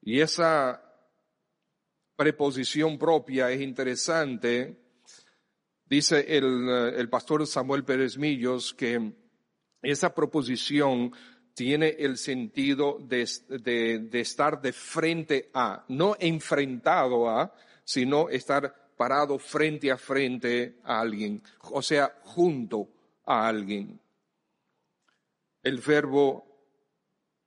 Y 0.02 0.19
esa 0.19 0.84
preposición 2.15 2.97
propia 2.97 3.52
es 3.52 3.62
interesante. 3.62 4.82
Dice 5.86 6.26
el, 6.36 6.67
el 6.69 7.08
pastor 7.08 7.45
Samuel 7.45 7.86
Pérez 7.86 8.17
Millos 8.17 8.73
que 8.73 9.26
esa 9.81 10.13
proposición 10.13 11.13
tiene 11.53 11.95
el 11.97 12.17
sentido 12.17 12.99
de, 12.99 13.21
estar 14.13 14.61
de 14.61 14.73
frente 14.73 15.49
a, 15.53 15.85
no 15.87 16.15
enfrentado 16.19 17.29
a, 17.29 17.51
sino 17.83 18.29
estar 18.29 18.93
parado 18.95 19.39
frente 19.39 19.91
a 19.91 19.97
frente 19.97 20.79
a 20.83 20.99
alguien, 20.99 21.41
o 21.71 21.81
sea, 21.81 22.13
junto 22.21 22.87
a 23.25 23.47
alguien. 23.47 23.99
El 25.63 25.79
verbo 25.79 26.45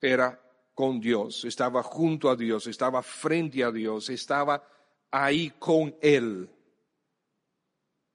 era 0.00 0.40
con 0.74 0.98
Dios, 1.00 1.44
estaba 1.44 1.82
junto 1.82 2.30
a 2.30 2.36
Dios, 2.36 2.66
estaba 2.66 3.02
frente 3.02 3.62
a 3.62 3.70
Dios, 3.70 4.10
estaba 4.10 4.64
ahí 5.10 5.52
con 5.58 5.94
Él, 6.00 6.48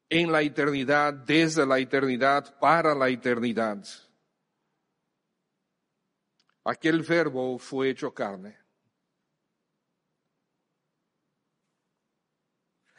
en 0.09 0.31
la 0.31 0.41
eternidad, 0.41 1.13
desde 1.13 1.65
la 1.65 1.79
eternidad, 1.79 2.57
para 2.59 2.93
la 2.93 3.09
eternidad. 3.09 3.83
Aquel 6.65 7.03
verbo 7.03 7.59
fue 7.59 7.91
hecho 7.91 8.13
carne. 8.13 8.57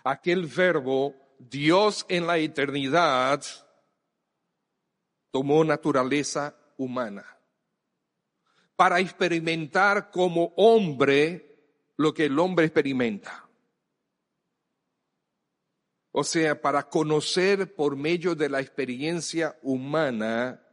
Aquel 0.05 0.47
verbo, 0.47 1.17
Dios 1.39 2.07
en 2.09 2.29
la 2.29 2.39
eternidad, 2.39 3.43
tomó 5.33 5.65
naturaleza 5.65 6.57
humana 6.77 7.27
para 8.77 9.01
experimentar 9.01 10.11
como 10.11 10.53
hombre 10.57 11.91
lo 11.97 12.15
que 12.15 12.27
el 12.27 12.39
hombre 12.39 12.67
experimenta. 12.67 13.49
O 16.13 16.23
sea, 16.23 16.61
para 16.61 16.89
conocer 16.89 17.75
por 17.75 17.97
medio 17.97 18.35
de 18.35 18.49
la 18.49 18.61
experiencia 18.61 19.59
humana 19.63 20.66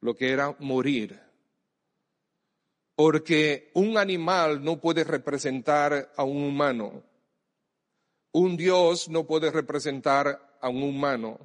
lo 0.00 0.14
que 0.14 0.30
era 0.30 0.54
morir. 0.60 1.20
Porque 2.94 3.70
un 3.74 3.96
animal 3.96 4.64
no 4.64 4.80
puede 4.80 5.04
representar 5.04 6.12
a 6.16 6.24
un 6.24 6.42
humano. 6.42 7.04
Un 8.32 8.56
Dios 8.56 9.08
no 9.08 9.26
puede 9.26 9.50
representar 9.50 10.58
a 10.60 10.68
un 10.68 10.82
humano. 10.82 11.38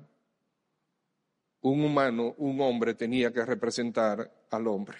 Un 1.61 1.85
humano, 1.85 2.33
un 2.37 2.59
hombre 2.61 2.93
tenía 2.95 3.31
que 3.31 3.45
representar 3.45 4.45
al 4.49 4.67
hombre. 4.67 4.97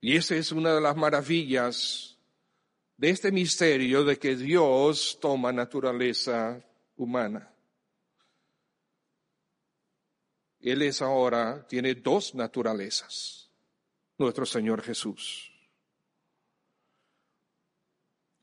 Y 0.00 0.16
esa 0.16 0.36
es 0.36 0.52
una 0.52 0.74
de 0.74 0.80
las 0.80 0.96
maravillas 0.96 2.18
de 2.96 3.10
este 3.10 3.32
misterio 3.32 4.04
de 4.04 4.18
que 4.18 4.36
Dios 4.36 5.18
toma 5.20 5.52
naturaleza 5.52 6.62
humana. 6.96 7.53
Él 10.64 10.80
es 10.80 11.02
ahora, 11.02 11.66
tiene 11.68 11.94
dos 11.94 12.34
naturalezas, 12.34 13.50
nuestro 14.16 14.46
Señor 14.46 14.80
Jesús. 14.80 15.52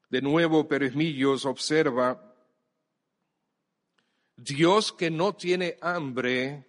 De 0.07 0.21
nuevo, 0.21 0.67
Pérez 0.67 0.93
Millos 0.93 1.47
observa, 1.47 2.35
Dios 4.35 4.93
que 4.93 5.09
no 5.09 5.33
tiene 5.33 5.77
hambre, 5.81 6.67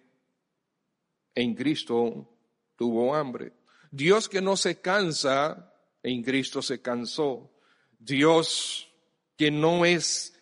en 1.35 1.53
Cristo 1.53 2.35
tuvo 2.75 3.13
hambre. 3.13 3.53
Dios 3.91 4.27
que 4.27 4.41
no 4.41 4.57
se 4.57 4.81
cansa, 4.81 5.71
en 6.01 6.23
Cristo 6.23 6.63
se 6.63 6.81
cansó. 6.81 7.51
Dios 7.99 8.89
que 9.37 9.51
no 9.51 9.85
es 9.85 10.33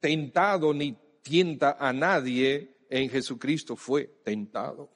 tentado 0.00 0.72
ni 0.72 0.96
tienta 1.20 1.76
a 1.78 1.92
nadie, 1.92 2.79
en 2.90 3.08
Jesucristo 3.08 3.76
fue 3.76 4.04
tentado. 4.24 4.90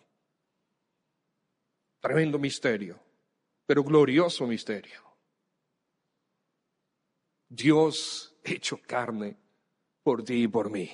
Tremendo 2.00 2.38
misterio, 2.38 3.00
pero 3.64 3.82
glorioso 3.82 4.46
misterio. 4.46 5.00
Dios 7.48 8.36
hecho 8.42 8.78
carne 8.84 9.36
por 10.02 10.22
ti 10.22 10.42
y 10.42 10.48
por 10.48 10.70
mí. 10.70 10.90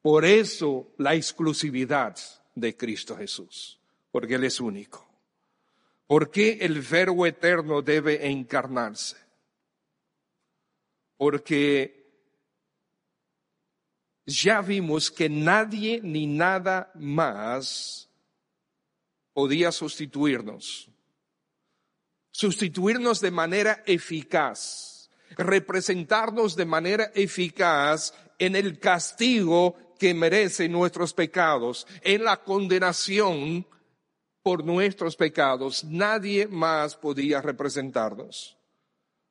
Por 0.00 0.24
eso 0.24 0.94
la 0.96 1.14
exclusividad 1.14 2.16
de 2.54 2.76
Cristo 2.76 3.16
Jesús, 3.16 3.80
porque 4.10 4.36
Él 4.36 4.44
es 4.44 4.60
único. 4.60 5.06
¿Por 6.06 6.30
qué 6.30 6.58
el 6.62 6.80
verbo 6.80 7.26
eterno 7.26 7.82
debe 7.82 8.26
encarnarse? 8.26 9.16
Porque 11.18 11.97
ya 14.28 14.60
vimos 14.60 15.10
que 15.10 15.30
nadie 15.30 16.00
ni 16.02 16.26
nada 16.26 16.92
más 16.94 18.10
podía 19.32 19.72
sustituirnos. 19.72 20.90
Sustituirnos 22.30 23.20
de 23.20 23.30
manera 23.30 23.82
eficaz, 23.86 25.08
representarnos 25.30 26.54
de 26.56 26.66
manera 26.66 27.10
eficaz 27.14 28.12
en 28.38 28.54
el 28.54 28.78
castigo 28.78 29.94
que 29.98 30.12
merecen 30.12 30.72
nuestros 30.72 31.14
pecados, 31.14 31.86
en 32.02 32.22
la 32.22 32.36
condenación 32.44 33.66
por 34.42 34.62
nuestros 34.62 35.16
pecados. 35.16 35.84
Nadie 35.84 36.46
más 36.46 36.96
podía 36.96 37.40
representarnos 37.40 38.57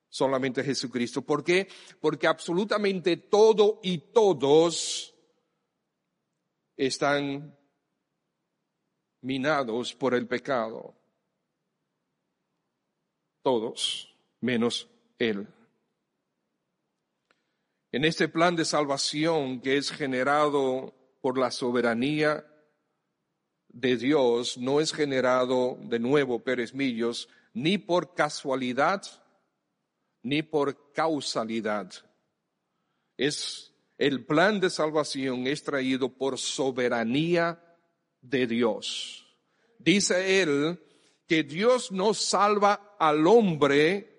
solamente 0.10 0.64
Jesucristo. 0.64 1.22
¿Por 1.22 1.44
qué? 1.44 1.68
Porque 2.00 2.28
absolutamente 2.28 3.18
todo 3.18 3.80
y 3.84 3.98
todos 3.98 5.14
están 6.76 7.58
minados 9.22 9.94
por 9.94 10.14
el 10.14 10.28
pecado. 10.28 10.96
Todos, 13.42 14.14
menos 14.42 14.90
Él. 15.20 15.48
En 17.92 18.04
este 18.04 18.28
plan 18.28 18.56
de 18.56 18.66
salvación 18.66 19.62
que 19.62 19.78
es 19.78 19.92
generado 19.92 20.94
por 21.22 21.38
la 21.38 21.52
soberanía 21.52 22.46
de 23.70 23.98
Dios, 23.98 24.58
no 24.58 24.82
es 24.82 24.92
generado 24.92 25.78
de 25.82 26.00
nuevo, 26.00 26.44
Pérez 26.44 26.74
Millos, 26.74 27.30
ni 27.54 27.78
por 27.78 28.14
casualidad, 28.14 29.04
ni 30.28 30.44
por 30.44 30.92
causalidad. 30.92 31.92
Es 33.16 33.74
el 33.98 34.26
plan 34.26 34.60
de 34.60 34.70
salvación 34.70 35.48
es 35.48 35.64
traído 35.64 36.10
por 36.10 36.38
soberanía 36.38 37.64
de 38.22 38.46
Dios. 38.46 39.26
Dice 39.80 40.42
él 40.42 40.80
que 41.28 41.44
Dios 41.44 41.92
no 41.92 42.14
salva 42.14 42.96
al 43.00 43.26
hombre 43.26 44.18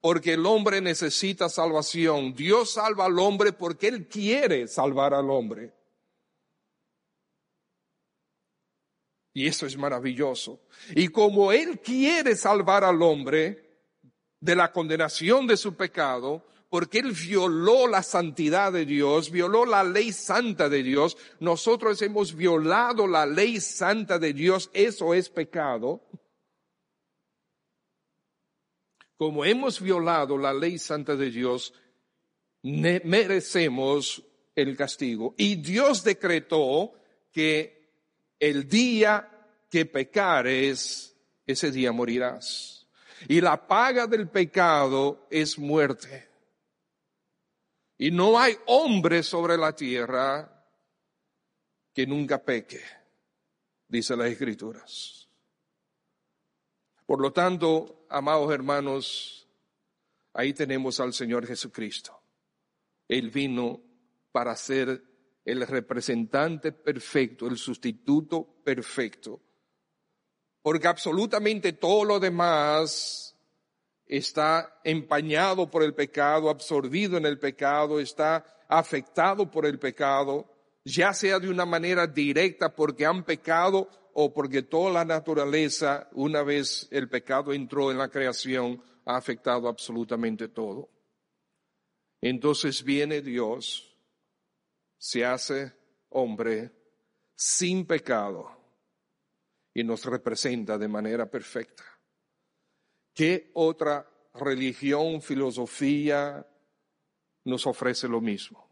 porque 0.00 0.34
el 0.34 0.46
hombre 0.46 0.80
necesita 0.80 1.48
salvación. 1.48 2.34
Dios 2.34 2.72
salva 2.72 3.06
al 3.06 3.18
hombre 3.18 3.52
porque 3.52 3.88
Él 3.88 4.08
quiere 4.08 4.66
salvar 4.66 5.12
al 5.12 5.30
hombre. 5.30 5.74
Y 9.34 9.46
eso 9.46 9.66
es 9.66 9.76
maravilloso. 9.76 10.60
Y 10.94 11.08
como 11.08 11.52
Él 11.52 11.80
quiere 11.80 12.34
salvar 12.34 12.84
al 12.84 13.02
hombre, 13.02 13.69
de 14.40 14.56
la 14.56 14.72
condenación 14.72 15.46
de 15.46 15.56
su 15.56 15.74
pecado, 15.74 16.44
porque 16.68 16.98
él 16.98 17.12
violó 17.12 17.86
la 17.86 18.02
santidad 18.02 18.72
de 18.72 18.86
Dios, 18.86 19.30
violó 19.30 19.66
la 19.66 19.82
ley 19.84 20.12
santa 20.12 20.68
de 20.68 20.82
Dios. 20.82 21.16
Nosotros 21.40 22.00
hemos 22.00 22.34
violado 22.34 23.06
la 23.06 23.26
ley 23.26 23.60
santa 23.60 24.18
de 24.18 24.32
Dios, 24.32 24.70
eso 24.72 25.12
es 25.12 25.28
pecado. 25.28 26.00
Como 29.16 29.44
hemos 29.44 29.80
violado 29.80 30.38
la 30.38 30.54
ley 30.54 30.78
santa 30.78 31.16
de 31.16 31.30
Dios, 31.30 31.74
merecemos 32.62 34.22
el 34.54 34.76
castigo. 34.76 35.34
Y 35.36 35.56
Dios 35.56 36.04
decretó 36.04 36.92
que 37.32 37.80
el 38.38 38.68
día 38.68 39.28
que 39.68 39.86
pecares, 39.86 41.16
ese 41.46 41.70
día 41.70 41.92
morirás. 41.92 42.79
Y 43.28 43.40
la 43.40 43.66
paga 43.66 44.06
del 44.06 44.28
pecado 44.28 45.26
es 45.30 45.58
muerte. 45.58 46.28
Y 47.98 48.10
no 48.10 48.38
hay 48.38 48.56
hombre 48.66 49.22
sobre 49.22 49.56
la 49.56 49.74
tierra 49.74 50.64
que 51.92 52.06
nunca 52.06 52.42
peque, 52.42 52.80
dice 53.88 54.16
las 54.16 54.28
escrituras. 54.28 55.28
Por 57.04 57.20
lo 57.20 57.32
tanto, 57.32 58.06
amados 58.08 58.50
hermanos, 58.52 59.48
ahí 60.32 60.54
tenemos 60.54 60.98
al 61.00 61.12
Señor 61.12 61.46
Jesucristo. 61.46 62.18
Él 63.06 63.30
vino 63.30 63.82
para 64.32 64.56
ser 64.56 65.02
el 65.44 65.66
representante 65.66 66.72
perfecto, 66.72 67.48
el 67.48 67.58
sustituto 67.58 68.62
perfecto 68.64 69.42
porque 70.62 70.88
absolutamente 70.88 71.72
todo 71.72 72.04
lo 72.04 72.20
demás 72.20 73.36
está 74.06 74.80
empañado 74.84 75.70
por 75.70 75.82
el 75.82 75.94
pecado, 75.94 76.50
absorbido 76.50 77.16
en 77.16 77.26
el 77.26 77.38
pecado, 77.38 78.00
está 78.00 78.44
afectado 78.68 79.50
por 79.50 79.64
el 79.66 79.78
pecado, 79.78 80.52
ya 80.84 81.12
sea 81.14 81.38
de 81.38 81.48
una 81.48 81.64
manera 81.64 82.06
directa 82.06 82.74
porque 82.74 83.06
han 83.06 83.24
pecado 83.24 83.88
o 84.12 84.32
porque 84.32 84.62
toda 84.62 84.92
la 84.92 85.04
naturaleza, 85.04 86.08
una 86.12 86.42
vez 86.42 86.88
el 86.90 87.08
pecado 87.08 87.52
entró 87.52 87.90
en 87.90 87.98
la 87.98 88.08
creación, 88.08 88.82
ha 89.04 89.16
afectado 89.16 89.68
absolutamente 89.68 90.48
todo. 90.48 90.90
Entonces 92.20 92.82
viene 92.82 93.22
Dios, 93.22 93.96
se 94.98 95.24
hace 95.24 95.72
hombre 96.10 96.72
sin 97.34 97.86
pecado 97.86 98.59
y 99.74 99.84
nos 99.84 100.04
representa 100.04 100.78
de 100.78 100.88
manera 100.88 101.30
perfecta. 101.30 101.84
¿Qué 103.14 103.50
otra 103.54 104.08
religión, 104.34 105.20
filosofía 105.20 106.46
nos 107.44 107.66
ofrece 107.66 108.08
lo 108.08 108.20
mismo? 108.20 108.68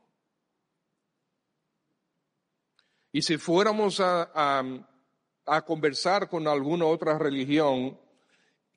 Y 3.13 3.23
si 3.23 3.39
fuéramos 3.39 4.01
a, 4.01 4.31
a, 5.47 5.65
conversar 5.65 6.29
con 6.29 6.47
alguna 6.47 6.85
otra 6.87 7.19
religión 7.19 7.99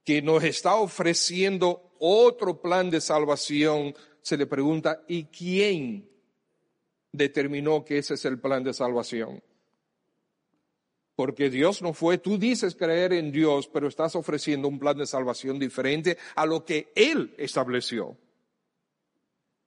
que 0.03 0.21
nos 0.21 0.43
está 0.43 0.75
ofreciendo 0.75 1.95
otro 1.99 2.61
plan 2.61 2.89
de 2.89 3.01
salvación, 3.01 3.93
se 4.21 4.37
le 4.37 4.47
pregunta, 4.47 5.03
¿y 5.07 5.25
quién 5.25 6.09
determinó 7.11 7.83
que 7.83 7.97
ese 7.97 8.13
es 8.13 8.25
el 8.25 8.39
plan 8.39 8.63
de 8.63 8.73
salvación? 8.73 9.43
Porque 11.21 11.51
Dios 11.51 11.83
no 11.83 11.93
fue, 11.93 12.17
tú 12.17 12.39
dices 12.39 12.75
creer 12.75 13.13
en 13.13 13.31
Dios, 13.31 13.67
pero 13.67 13.87
estás 13.87 14.15
ofreciendo 14.15 14.67
un 14.67 14.79
plan 14.79 14.97
de 14.97 15.05
salvación 15.05 15.59
diferente 15.59 16.17
a 16.33 16.47
lo 16.47 16.65
que 16.65 16.91
Él 16.95 17.35
estableció. 17.37 18.17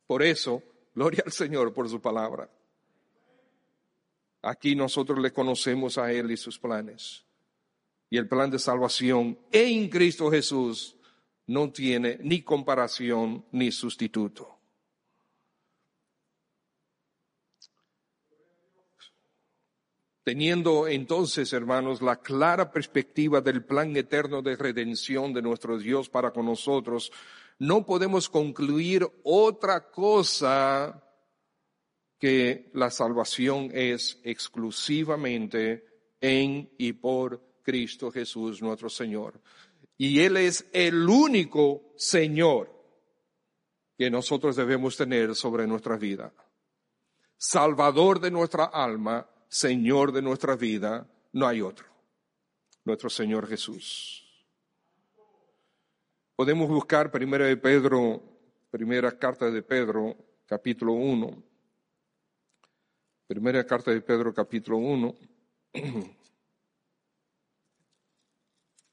Por 0.09 0.25
eso, 0.25 0.65
gloria 0.97 1.23
al 1.25 1.31
Señor 1.31 1.73
por 1.73 1.89
su 1.89 2.01
palabra. 2.01 2.51
Aquí 4.43 4.75
nosotros 4.75 5.21
le 5.21 5.33
conocemos 5.33 5.97
a 5.97 6.11
Él 6.11 6.33
y 6.33 6.37
sus 6.37 6.59
planes. 6.59 7.25
Y 8.11 8.17
el 8.17 8.27
plan 8.27 8.51
de 8.51 8.59
salvación 8.59 9.39
en 9.53 9.89
Cristo 9.89 10.33
Jesús 10.33 10.97
no 11.47 11.71
tiene 11.71 12.19
ni 12.21 12.43
comparación 12.43 13.45
ni 13.53 13.71
sustituto. 13.71 14.54
Teniendo 20.25 20.89
entonces, 20.89 21.53
hermanos, 21.53 22.01
la 22.01 22.17
clara 22.17 22.73
perspectiva 22.73 23.43
del 23.43 23.63
plan 23.63 23.95
eterno 23.95 24.41
de 24.41 24.57
redención 24.57 25.35
de 25.35 25.43
nuestro 25.43 25.79
Dios 25.79 26.09
para 26.09 26.31
con 26.31 26.47
nosotros, 26.47 27.13
no 27.59 27.85
podemos 27.85 28.31
concluir 28.31 29.07
otra 29.23 29.91
cosa 29.91 31.05
que 32.19 32.71
la 32.73 32.91
salvación 32.91 33.71
es 33.75 34.19
exclusivamente 34.25 35.85
en 36.23 36.71
y 36.79 36.95
por 36.95 37.61
Cristo 37.63 38.11
Jesús 38.11 38.63
nuestro 38.63 38.89
Señor. 38.89 39.39
Y 39.99 40.21
Él 40.21 40.39
es 40.39 40.67
el 40.73 41.07
único 41.07 41.93
Señor 41.97 42.73
que 43.99 44.11
nosotros 44.11 44.57
debemos 44.57 44.97
tener 44.97 45.35
sobre 45.35 45.67
nuestra 45.67 45.99
vida. 45.99 46.33
Salvador 47.37 48.21
de 48.21 48.31
nuestra 48.31 48.65
alma 48.65 49.29
Señor 49.55 50.11
de 50.11 50.21
nuestra 50.21 50.57
vida, 50.57 51.09
no 51.31 51.47
hay 51.47 51.61
otro. 51.61 51.87
Nuestro 52.85 53.09
Señor 53.09 53.47
Jesús. 53.47 54.27
Podemos 56.35 56.69
buscar 56.69 57.13
primera 57.13 57.47
de 57.47 57.57
Pedro, 57.57 58.21
primera 58.73 59.17
carta 59.17 59.53
de 59.53 59.63
Pedro, 59.63 60.17
capítulo 60.45 60.95
1. 60.95 61.41
Primera 63.29 63.65
carta 63.65 63.93
de 63.93 64.01
Pedro, 64.01 64.35
capítulo 64.35 64.79
1. 64.79 65.15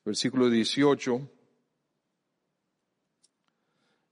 Versículo 0.06 0.48
18. 0.48 1.32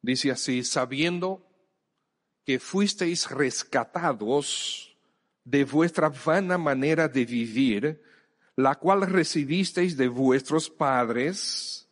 Dice 0.02 0.32
así, 0.32 0.64
sabiendo 0.64 1.46
que 2.44 2.58
fuisteis 2.58 3.30
rescatados 3.30 4.89
de 5.50 5.64
vuestra 5.64 6.10
vana 6.10 6.60
manera 6.60 7.08
de 7.08 7.26
vivir, 7.26 8.02
la 8.56 8.76
cual 8.76 9.02
recibisteis 9.02 9.98
de 9.98 10.08
vuestros 10.08 10.70
padres, 10.70 11.90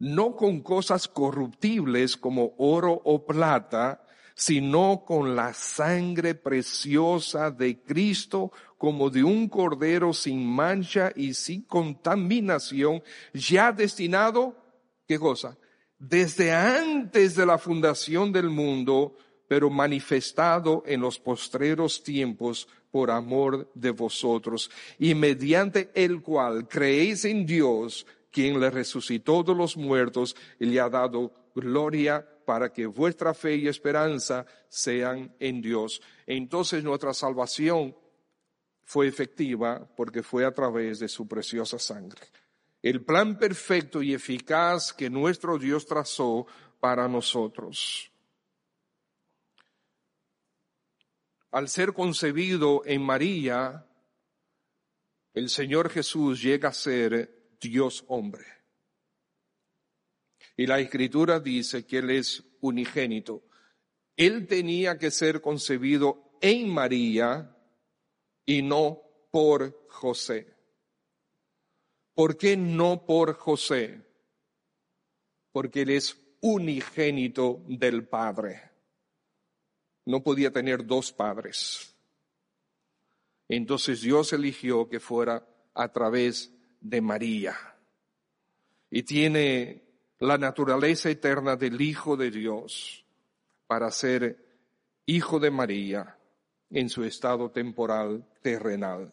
no 0.00 0.34
con 0.34 0.60
cosas 0.60 1.06
corruptibles 1.06 2.16
como 2.16 2.54
oro 2.58 3.00
o 3.04 3.24
plata, 3.24 4.04
sino 4.34 5.04
con 5.06 5.36
la 5.36 5.54
sangre 5.54 6.34
preciosa 6.34 7.52
de 7.52 7.80
Cristo, 7.80 8.50
como 8.76 9.08
de 9.08 9.22
un 9.22 9.48
cordero 9.48 10.12
sin 10.12 10.44
mancha 10.44 11.12
y 11.14 11.34
sin 11.34 11.62
contaminación, 11.62 13.04
ya 13.32 13.70
destinado, 13.70 14.56
¿qué 15.06 15.16
cosa? 15.16 15.56
Desde 15.96 16.52
antes 16.52 17.36
de 17.36 17.46
la 17.46 17.56
fundación 17.56 18.32
del 18.32 18.50
mundo, 18.50 19.16
pero 19.54 19.70
manifestado 19.70 20.82
en 20.84 21.00
los 21.00 21.20
postreros 21.20 22.02
tiempos 22.02 22.66
por 22.90 23.12
amor 23.12 23.70
de 23.74 23.92
vosotros, 23.92 24.68
y 24.98 25.14
mediante 25.14 25.92
el 25.94 26.22
cual 26.22 26.66
creéis 26.66 27.24
en 27.24 27.46
Dios, 27.46 28.04
quien 28.32 28.58
le 28.58 28.68
resucitó 28.68 29.44
de 29.44 29.54
los 29.54 29.76
muertos 29.76 30.34
y 30.58 30.66
le 30.66 30.80
ha 30.80 30.88
dado 30.88 31.32
gloria 31.54 32.26
para 32.44 32.72
que 32.72 32.86
vuestra 32.86 33.32
fe 33.32 33.54
y 33.54 33.68
esperanza 33.68 34.44
sean 34.68 35.32
en 35.38 35.62
Dios. 35.62 36.02
Entonces 36.26 36.82
nuestra 36.82 37.14
salvación 37.14 37.96
fue 38.82 39.06
efectiva 39.06 39.88
porque 39.96 40.24
fue 40.24 40.44
a 40.44 40.52
través 40.52 40.98
de 40.98 41.06
su 41.06 41.28
preciosa 41.28 41.78
sangre. 41.78 42.22
El 42.82 43.04
plan 43.04 43.38
perfecto 43.38 44.02
y 44.02 44.14
eficaz 44.14 44.92
que 44.92 45.08
nuestro 45.08 45.58
Dios 45.58 45.86
trazó 45.86 46.44
para 46.80 47.06
nosotros. 47.06 48.10
Al 51.54 51.68
ser 51.68 51.92
concebido 51.92 52.82
en 52.84 53.00
María, 53.00 53.86
el 55.34 55.48
Señor 55.48 55.88
Jesús 55.88 56.42
llega 56.42 56.70
a 56.70 56.72
ser 56.72 57.54
Dios 57.60 58.04
hombre. 58.08 58.44
Y 60.56 60.66
la 60.66 60.80
escritura 60.80 61.38
dice 61.38 61.86
que 61.86 61.98
Él 61.98 62.10
es 62.10 62.42
unigénito. 62.60 63.44
Él 64.16 64.48
tenía 64.48 64.98
que 64.98 65.12
ser 65.12 65.40
concebido 65.40 66.36
en 66.40 66.70
María 66.70 67.56
y 68.44 68.60
no 68.62 69.00
por 69.30 69.86
José. 69.90 70.56
¿Por 72.14 72.36
qué 72.36 72.56
no 72.56 73.06
por 73.06 73.34
José? 73.34 74.02
Porque 75.52 75.82
Él 75.82 75.90
es 75.90 76.16
unigénito 76.40 77.62
del 77.68 78.08
Padre 78.08 78.73
no 80.06 80.22
podía 80.22 80.50
tener 80.52 80.86
dos 80.86 81.12
padres. 81.12 81.94
Entonces 83.48 84.00
Dios 84.00 84.32
eligió 84.32 84.88
que 84.88 85.00
fuera 85.00 85.46
a 85.74 85.88
través 85.92 86.52
de 86.80 87.00
María. 87.00 87.56
Y 88.90 89.02
tiene 89.02 89.82
la 90.20 90.38
naturaleza 90.38 91.10
eterna 91.10 91.56
del 91.56 91.80
Hijo 91.80 92.16
de 92.16 92.30
Dios 92.30 93.04
para 93.66 93.90
ser 93.90 94.44
Hijo 95.06 95.38
de 95.38 95.50
María 95.50 96.18
en 96.70 96.88
su 96.88 97.04
estado 97.04 97.50
temporal 97.50 98.26
terrenal. 98.42 99.12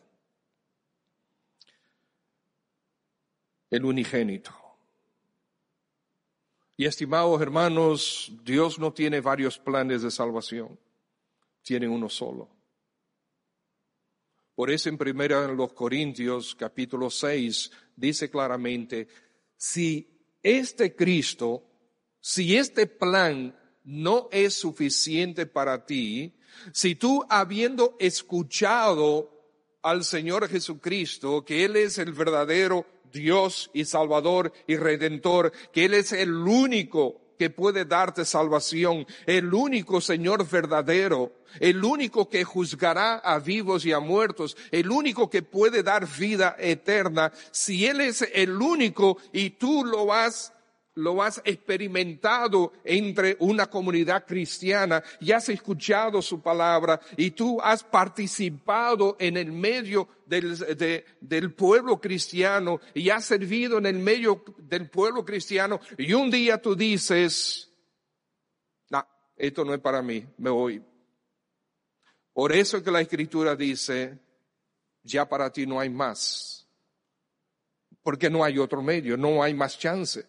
El 3.69 3.85
unigénito. 3.85 4.60
Y 6.81 6.85
estimados 6.85 7.39
hermanos, 7.39 8.31
Dios 8.43 8.79
no 8.79 8.91
tiene 8.91 9.21
varios 9.21 9.59
planes 9.59 10.01
de 10.01 10.09
salvación, 10.09 10.79
tiene 11.61 11.87
uno 11.87 12.09
solo. 12.09 12.49
Por 14.55 14.71
eso 14.71 14.89
en 14.89 14.97
primera 14.97 15.47
los 15.49 15.73
Corintios 15.73 16.55
capítulo 16.55 17.11
6 17.11 17.69
dice 17.95 18.31
claramente, 18.31 19.07
si 19.55 20.25
este 20.41 20.95
Cristo, 20.95 21.63
si 22.19 22.57
este 22.57 22.87
plan 22.87 23.55
no 23.83 24.27
es 24.31 24.55
suficiente 24.55 25.45
para 25.45 25.85
ti, 25.85 26.33
si 26.73 26.95
tú 26.95 27.23
habiendo 27.29 27.95
escuchado 27.99 29.29
al 29.83 30.03
Señor 30.03 30.49
Jesucristo, 30.49 31.45
que 31.45 31.63
Él 31.63 31.75
es 31.75 31.99
el 31.99 32.11
verdadero 32.13 32.87
Dios 33.11 33.69
y 33.73 33.85
Salvador 33.85 34.53
y 34.67 34.77
Redentor, 34.77 35.51
que 35.71 35.85
Él 35.85 35.93
es 35.93 36.11
el 36.11 36.33
único 36.33 37.21
que 37.37 37.49
puede 37.49 37.85
darte 37.85 38.23
salvación, 38.23 39.07
el 39.25 39.51
único 39.51 39.99
Señor 39.99 40.47
verdadero, 40.47 41.31
el 41.59 41.83
único 41.83 42.29
que 42.29 42.43
juzgará 42.43 43.15
a 43.15 43.39
vivos 43.39 43.83
y 43.83 43.91
a 43.91 43.99
muertos, 43.99 44.55
el 44.69 44.91
único 44.91 45.29
que 45.29 45.41
puede 45.41 45.81
dar 45.81 46.07
vida 46.07 46.55
eterna. 46.59 47.31
Si 47.49 47.87
Él 47.87 48.01
es 48.01 48.21
el 48.33 48.61
único 48.61 49.17
y 49.33 49.49
tú 49.49 49.83
lo 49.83 50.13
has 50.13 50.53
lo 50.95 51.23
has 51.23 51.41
experimentado 51.45 52.73
entre 52.83 53.37
una 53.39 53.69
comunidad 53.69 54.25
cristiana 54.25 55.01
y 55.19 55.31
has 55.31 55.47
escuchado 55.49 56.21
su 56.21 56.41
palabra 56.41 56.99
y 57.15 57.31
tú 57.31 57.61
has 57.61 57.83
participado 57.83 59.15
en 59.19 59.37
el 59.37 59.51
medio 59.51 60.09
del, 60.25 61.53
pueblo 61.53 61.99
cristiano 61.99 62.81
y 62.93 63.09
has 63.09 63.25
servido 63.25 63.77
en 63.77 63.85
el 63.85 63.99
medio 63.99 64.43
del 64.57 64.89
pueblo 64.89 65.23
cristiano 65.23 65.79
y 65.97 66.13
un 66.13 66.29
día 66.29 66.61
tú 66.61 66.75
dices, 66.75 67.69
no, 68.89 69.05
esto 69.37 69.63
no 69.63 69.73
es 69.73 69.79
para 69.79 70.01
mí, 70.01 70.25
me 70.37 70.49
voy. 70.49 70.83
Por 72.33 72.51
eso 72.53 72.83
que 72.83 72.91
la 72.91 73.01
escritura 73.01 73.55
dice, 73.55 74.17
ya 75.03 75.27
para 75.27 75.51
ti 75.51 75.65
no 75.65 75.79
hay 75.79 75.89
más, 75.89 76.67
porque 78.03 78.29
no 78.29 78.43
hay 78.43 78.57
otro 78.57 78.81
medio, 78.81 79.15
no 79.15 79.41
hay 79.41 79.53
más 79.53 79.77
chance 79.77 80.25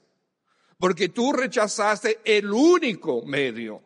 porque 0.83 1.11
tú 1.11 1.33
rechazaste 1.33 2.22
el 2.24 2.51
único 2.51 3.22
medio, 3.24 3.85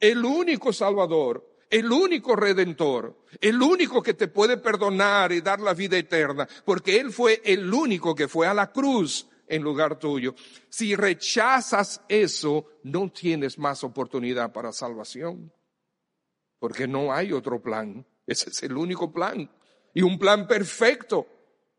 el 0.00 0.24
único 0.24 0.72
salvador, 0.72 1.62
el 1.70 1.92
único 1.92 2.34
redentor, 2.34 3.24
el 3.40 3.62
único 3.62 4.02
que 4.02 4.14
te 4.14 4.26
puede 4.26 4.56
perdonar 4.56 5.30
y 5.30 5.42
dar 5.42 5.60
la 5.60 5.74
vida 5.74 5.96
eterna, 5.96 6.48
porque 6.64 6.98
Él 6.98 7.12
fue 7.12 7.40
el 7.44 7.72
único 7.72 8.16
que 8.16 8.26
fue 8.26 8.48
a 8.48 8.52
la 8.52 8.72
cruz 8.72 9.28
en 9.46 9.62
lugar 9.62 9.96
tuyo. 9.96 10.34
Si 10.68 10.96
rechazas 10.96 12.02
eso, 12.08 12.66
no 12.82 13.12
tienes 13.12 13.56
más 13.56 13.84
oportunidad 13.84 14.52
para 14.52 14.72
salvación, 14.72 15.52
porque 16.58 16.88
no 16.88 17.12
hay 17.12 17.32
otro 17.32 17.62
plan. 17.62 18.04
Ese 18.26 18.50
es 18.50 18.60
el 18.64 18.76
único 18.76 19.12
plan. 19.12 19.48
Y 19.94 20.02
un 20.02 20.18
plan 20.18 20.48
perfecto 20.48 21.28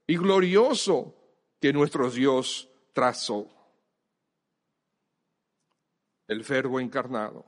y 0.08 0.16
glorioso 0.16 1.14
que 1.60 1.74
nuestro 1.74 2.10
Dios 2.10 2.70
trazó 2.94 3.59
el 6.30 6.44
verbo 6.44 6.80
encarnado, 6.80 7.44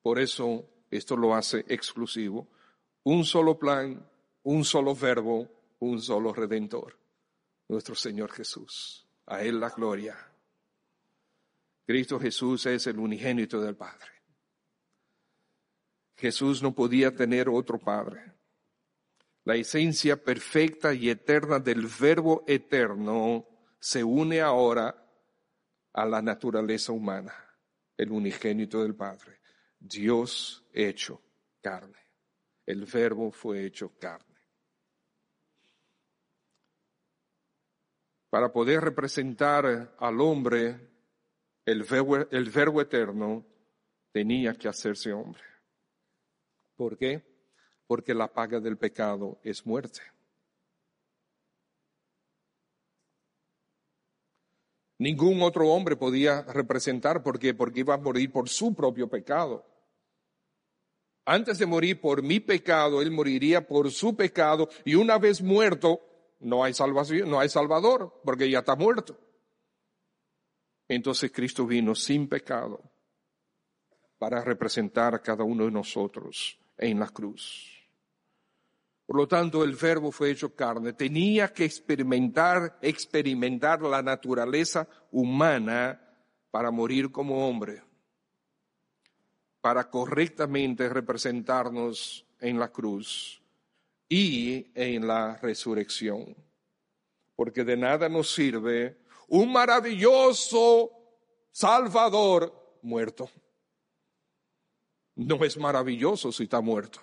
Por 0.00 0.20
eso 0.20 0.64
esto 0.88 1.16
lo 1.16 1.34
hace 1.34 1.64
exclusivo. 1.68 2.48
Un 3.02 3.24
solo 3.24 3.58
plan, 3.58 4.08
un 4.44 4.64
solo 4.64 4.94
verbo, 4.94 5.48
un 5.80 6.00
solo 6.00 6.32
redentor, 6.32 6.96
nuestro 7.66 7.96
Señor 7.96 8.30
Jesús. 8.30 9.04
A 9.26 9.42
Él 9.42 9.58
la 9.58 9.70
gloria. 9.70 10.16
Cristo 11.84 12.20
Jesús 12.20 12.66
es 12.66 12.86
el 12.86 13.00
unigénito 13.00 13.60
del 13.60 13.74
Padre. 13.74 14.12
Jesús 16.16 16.62
no 16.62 16.74
podía 16.74 17.14
tener 17.14 17.48
otro 17.48 17.78
Padre. 17.78 18.32
La 19.44 19.56
esencia 19.56 20.22
perfecta 20.22 20.94
y 20.94 21.10
eterna 21.10 21.58
del 21.58 21.86
Verbo 21.86 22.44
eterno 22.46 23.44
se 23.80 24.04
une 24.04 24.40
ahora 24.40 25.04
a 25.92 26.04
la 26.06 26.22
naturaleza 26.22 26.92
humana, 26.92 27.34
el 27.98 28.12
unigénito 28.12 28.82
del 28.82 28.94
Padre. 28.94 29.40
Dios 29.78 30.64
hecho 30.72 31.20
carne. 31.60 31.98
El 32.64 32.86
Verbo 32.86 33.30
fue 33.30 33.66
hecho 33.66 33.98
carne. 33.98 34.28
Para 38.30 38.52
poder 38.52 38.82
representar 38.82 39.94
al 39.98 40.20
hombre, 40.20 40.78
el 41.64 41.82
verbo, 41.82 42.16
el 42.16 42.50
verbo 42.50 42.80
eterno 42.80 43.44
tenía 44.12 44.54
que 44.54 44.68
hacerse 44.68 45.12
hombre. 45.12 45.42
¿Por 46.76 46.96
qué? 46.98 47.22
Porque 47.86 48.14
la 48.14 48.32
paga 48.32 48.60
del 48.60 48.76
pecado 48.76 49.40
es 49.42 49.64
muerte. 49.64 50.00
Ningún 54.98 55.42
otro 55.42 55.68
hombre 55.68 55.96
podía 55.96 56.42
representar 56.42 57.22
porque 57.22 57.54
porque 57.54 57.80
iba 57.80 57.94
a 57.94 57.98
morir 57.98 58.32
por 58.32 58.48
su 58.48 58.74
propio 58.74 59.08
pecado. 59.08 59.64
Antes 61.24 61.58
de 61.58 61.66
morir 61.66 62.00
por 62.00 62.22
mi 62.22 62.40
pecado, 62.40 63.00
él 63.00 63.10
moriría 63.10 63.66
por 63.66 63.90
su 63.90 64.16
pecado 64.16 64.68
y 64.84 64.94
una 64.94 65.18
vez 65.18 65.40
muerto 65.40 66.00
no 66.40 66.64
hay 66.64 66.72
salvación, 66.74 67.30
no 67.30 67.38
hay 67.38 67.48
salvador 67.48 68.20
porque 68.24 68.50
ya 68.50 68.60
está 68.60 68.74
muerto. 68.74 69.16
Entonces 70.88 71.30
Cristo 71.30 71.66
vino 71.66 71.94
sin 71.94 72.28
pecado 72.28 72.82
para 74.18 74.42
representar 74.42 75.14
a 75.14 75.22
cada 75.22 75.44
uno 75.44 75.66
de 75.66 75.70
nosotros 75.70 76.58
en 76.76 76.98
la 76.98 77.08
cruz. 77.08 77.77
Por 79.08 79.16
lo 79.16 79.26
tanto, 79.26 79.64
el 79.64 79.74
verbo 79.74 80.12
fue 80.12 80.30
hecho 80.30 80.54
carne. 80.54 80.92
Tenía 80.92 81.50
que 81.50 81.64
experimentar, 81.64 82.78
experimentar 82.82 83.80
la 83.80 84.02
naturaleza 84.02 84.86
humana 85.10 85.98
para 86.50 86.70
morir 86.70 87.10
como 87.10 87.48
hombre, 87.48 87.82
para 89.62 89.88
correctamente 89.88 90.90
representarnos 90.90 92.26
en 92.38 92.58
la 92.58 92.68
cruz 92.68 93.40
y 94.10 94.66
en 94.74 95.06
la 95.06 95.38
resurrección. 95.38 96.36
Porque 97.34 97.64
de 97.64 97.78
nada 97.78 98.10
nos 98.10 98.34
sirve 98.34 98.98
un 99.28 99.50
maravilloso 99.50 100.90
Salvador 101.50 102.78
muerto 102.82 103.30
no 105.18 105.44
es 105.44 105.56
maravilloso 105.58 106.30
si 106.30 106.44
está 106.44 106.60
muerto. 106.60 107.00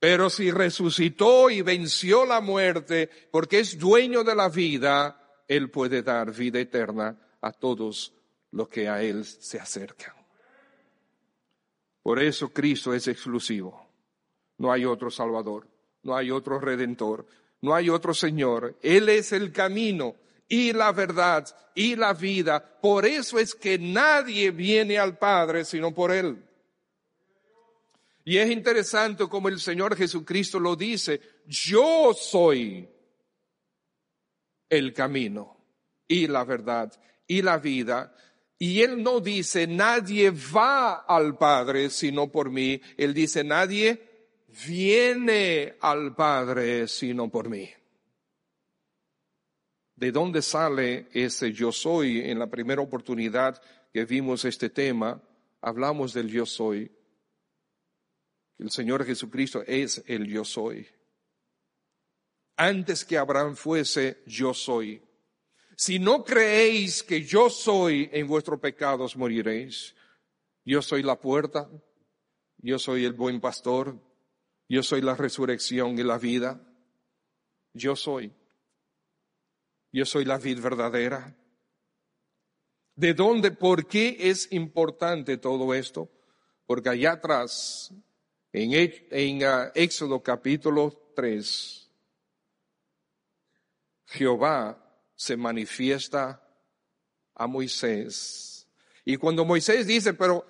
Pero 0.00 0.30
si 0.30 0.50
resucitó 0.50 1.50
y 1.50 1.62
venció 1.62 2.24
la 2.24 2.40
muerte, 2.40 3.10
porque 3.30 3.60
es 3.60 3.78
dueño 3.78 4.22
de 4.22 4.34
la 4.34 4.48
vida, 4.48 5.42
Él 5.48 5.70
puede 5.70 6.02
dar 6.02 6.32
vida 6.32 6.60
eterna 6.60 7.16
a 7.40 7.52
todos 7.52 8.12
los 8.52 8.68
que 8.68 8.88
a 8.88 9.02
Él 9.02 9.24
se 9.24 9.58
acercan. 9.58 10.14
Por 12.02 12.22
eso 12.22 12.48
Cristo 12.50 12.94
es 12.94 13.08
exclusivo. 13.08 13.86
No 14.58 14.72
hay 14.72 14.84
otro 14.84 15.10
Salvador, 15.10 15.66
no 16.02 16.16
hay 16.16 16.30
otro 16.30 16.58
Redentor, 16.58 17.26
no 17.60 17.74
hay 17.74 17.90
otro 17.90 18.14
Señor. 18.14 18.76
Él 18.82 19.08
es 19.08 19.32
el 19.32 19.52
camino 19.52 20.14
y 20.48 20.72
la 20.72 20.92
verdad 20.92 21.46
y 21.74 21.96
la 21.96 22.14
vida. 22.14 22.80
Por 22.80 23.04
eso 23.04 23.38
es 23.38 23.54
que 23.54 23.78
nadie 23.78 24.52
viene 24.52 24.98
al 24.98 25.18
Padre 25.18 25.64
sino 25.64 25.92
por 25.92 26.12
Él. 26.12 26.47
Y 28.28 28.36
es 28.36 28.50
interesante 28.50 29.26
como 29.26 29.48
el 29.48 29.58
Señor 29.58 29.96
Jesucristo 29.96 30.60
lo 30.60 30.76
dice, 30.76 31.18
yo 31.46 32.12
soy 32.12 32.86
el 34.68 34.92
camino 34.92 35.56
y 36.06 36.26
la 36.26 36.44
verdad 36.44 36.92
y 37.26 37.40
la 37.40 37.56
vida. 37.56 38.14
Y 38.58 38.82
Él 38.82 39.02
no 39.02 39.20
dice, 39.20 39.66
nadie 39.66 40.30
va 40.30 41.06
al 41.08 41.38
Padre 41.38 41.88
sino 41.88 42.30
por 42.30 42.50
mí. 42.50 42.78
Él 42.98 43.14
dice, 43.14 43.42
nadie 43.42 43.98
viene 44.66 45.76
al 45.80 46.14
Padre 46.14 46.86
sino 46.86 47.30
por 47.30 47.48
mí. 47.48 47.70
¿De 49.96 50.12
dónde 50.12 50.42
sale 50.42 51.08
ese 51.14 51.50
yo 51.50 51.72
soy? 51.72 52.20
En 52.28 52.38
la 52.38 52.50
primera 52.50 52.82
oportunidad 52.82 53.58
que 53.90 54.04
vimos 54.04 54.44
este 54.44 54.68
tema, 54.68 55.18
hablamos 55.62 56.12
del 56.12 56.28
yo 56.28 56.44
soy. 56.44 56.92
El 58.58 58.70
Señor 58.70 59.04
Jesucristo 59.04 59.62
es 59.66 60.02
el 60.06 60.26
yo 60.26 60.44
soy. 60.44 60.86
Antes 62.56 63.04
que 63.04 63.16
Abraham 63.16 63.54
fuese, 63.54 64.22
yo 64.26 64.52
soy. 64.52 65.00
Si 65.76 66.00
no 66.00 66.24
creéis 66.24 67.04
que 67.04 67.22
yo 67.22 67.50
soy, 67.50 68.10
en 68.12 68.26
vuestros 68.26 68.58
pecados 68.58 69.16
moriréis. 69.16 69.94
Yo 70.64 70.82
soy 70.82 71.04
la 71.04 71.20
puerta, 71.20 71.70
yo 72.56 72.80
soy 72.80 73.04
el 73.04 73.12
buen 73.12 73.40
pastor, 73.40 73.96
yo 74.68 74.82
soy 74.82 75.00
la 75.02 75.14
resurrección 75.14 75.96
y 75.98 76.02
la 76.02 76.18
vida. 76.18 76.60
Yo 77.72 77.94
soy. 77.94 78.32
Yo 79.92 80.04
soy 80.04 80.24
la 80.24 80.38
vida 80.38 80.60
verdadera. 80.60 81.36
¿De 82.96 83.14
dónde? 83.14 83.52
¿Por 83.52 83.86
qué 83.86 84.16
es 84.18 84.52
importante 84.52 85.38
todo 85.38 85.72
esto? 85.72 86.10
Porque 86.66 86.88
allá 86.88 87.12
atrás 87.12 87.94
en, 88.62 89.44
ah, 89.44 89.70
Éxodo 89.74 90.22
capítulo 90.22 91.12
3, 91.14 91.90
Jehová 94.06 94.78
se 95.14 95.36
manifiesta 95.36 96.42
a 97.34 97.46
Moisés. 97.46 98.68
Y 99.04 99.16
cuando 99.16 99.44
Moisés 99.44 99.86
dice, 99.86 100.14
pero, 100.14 100.46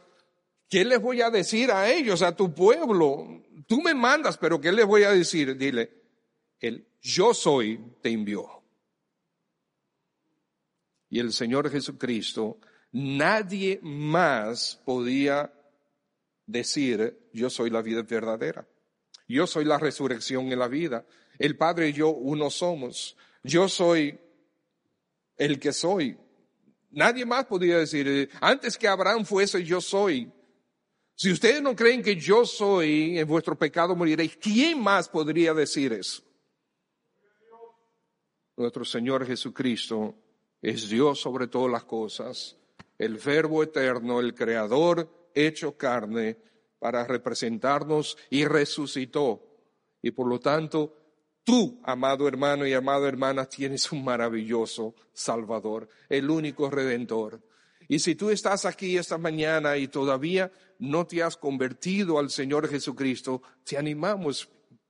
¿qué 0.68 0.84
les 0.84 1.00
voy 1.00 1.20
a 1.20 1.30
decir 1.30 1.70
a 1.70 1.90
ellos, 1.90 2.22
a 2.22 2.34
tu 2.34 2.54
pueblo? 2.54 3.42
Tú 3.66 3.82
me 3.82 3.94
mandas, 3.94 4.38
pero 4.38 4.60
¿qué 4.60 4.72
les 4.72 4.86
voy 4.86 5.04
a 5.04 5.10
decir? 5.10 5.56
Dile, 5.56 5.90
el 6.60 6.86
yo 7.00 7.34
soy 7.34 7.78
te 8.02 8.10
envió. 8.10 8.62
Y 11.10 11.20
el 11.20 11.32
Señor 11.32 11.70
Jesucristo, 11.70 12.58
nadie 12.92 13.80
más 13.82 14.80
podía 14.84 15.52
decir, 16.48 17.28
yo 17.32 17.48
soy 17.50 17.70
la 17.70 17.82
vida 17.82 18.02
verdadera. 18.02 18.66
Yo 19.28 19.46
soy 19.46 19.64
la 19.66 19.78
resurrección 19.78 20.50
en 20.50 20.58
la 20.58 20.66
vida. 20.66 21.06
El 21.38 21.56
Padre 21.56 21.90
y 21.90 21.92
yo 21.92 22.08
uno 22.08 22.50
somos. 22.50 23.16
Yo 23.44 23.68
soy 23.68 24.18
el 25.36 25.60
que 25.60 25.72
soy. 25.72 26.18
Nadie 26.90 27.26
más 27.26 27.44
podría 27.44 27.78
decir, 27.78 28.30
antes 28.40 28.78
que 28.78 28.88
Abraham 28.88 29.24
fuese, 29.24 29.62
yo 29.62 29.80
soy. 29.80 30.32
Si 31.14 31.30
ustedes 31.30 31.60
no 31.60 31.76
creen 31.76 32.02
que 32.02 32.16
yo 32.16 32.46
soy, 32.46 33.18
en 33.18 33.28
vuestro 33.28 33.56
pecado 33.56 33.94
moriréis, 33.94 34.36
¿quién 34.38 34.80
más 34.80 35.08
podría 35.08 35.52
decir 35.52 35.92
eso? 35.92 36.22
Nuestro 38.56 38.84
Señor 38.84 39.26
Jesucristo 39.26 40.14
es 40.62 40.88
Dios 40.88 41.20
sobre 41.20 41.46
todas 41.46 41.70
las 41.70 41.84
cosas, 41.84 42.56
el 42.96 43.18
Verbo 43.18 43.62
eterno, 43.62 44.20
el 44.20 44.34
Creador 44.34 45.17
hecho 45.46 45.76
carne 45.76 46.38
para 46.78 47.06
representarnos 47.06 48.16
y 48.30 48.44
resucitó. 48.44 49.44
Y 50.02 50.10
por 50.12 50.28
lo 50.28 50.38
tanto, 50.38 50.96
tú, 51.44 51.80
amado 51.84 52.28
hermano 52.28 52.66
y 52.66 52.72
amada 52.72 53.08
hermana, 53.08 53.46
tienes 53.46 53.90
un 53.92 54.04
maravilloso 54.04 54.94
Salvador, 55.12 55.88
el 56.08 56.30
único 56.30 56.70
Redentor. 56.70 57.42
Y 57.88 58.00
si 58.00 58.14
tú 58.14 58.30
estás 58.30 58.66
aquí 58.66 58.96
esta 58.96 59.16
mañana 59.16 59.76
y 59.78 59.88
todavía 59.88 60.52
no 60.78 61.06
te 61.06 61.22
has 61.22 61.36
convertido 61.36 62.18
al 62.18 62.30
Señor 62.30 62.68
Jesucristo, 62.68 63.42
te 63.64 63.78
animamos 63.78 64.48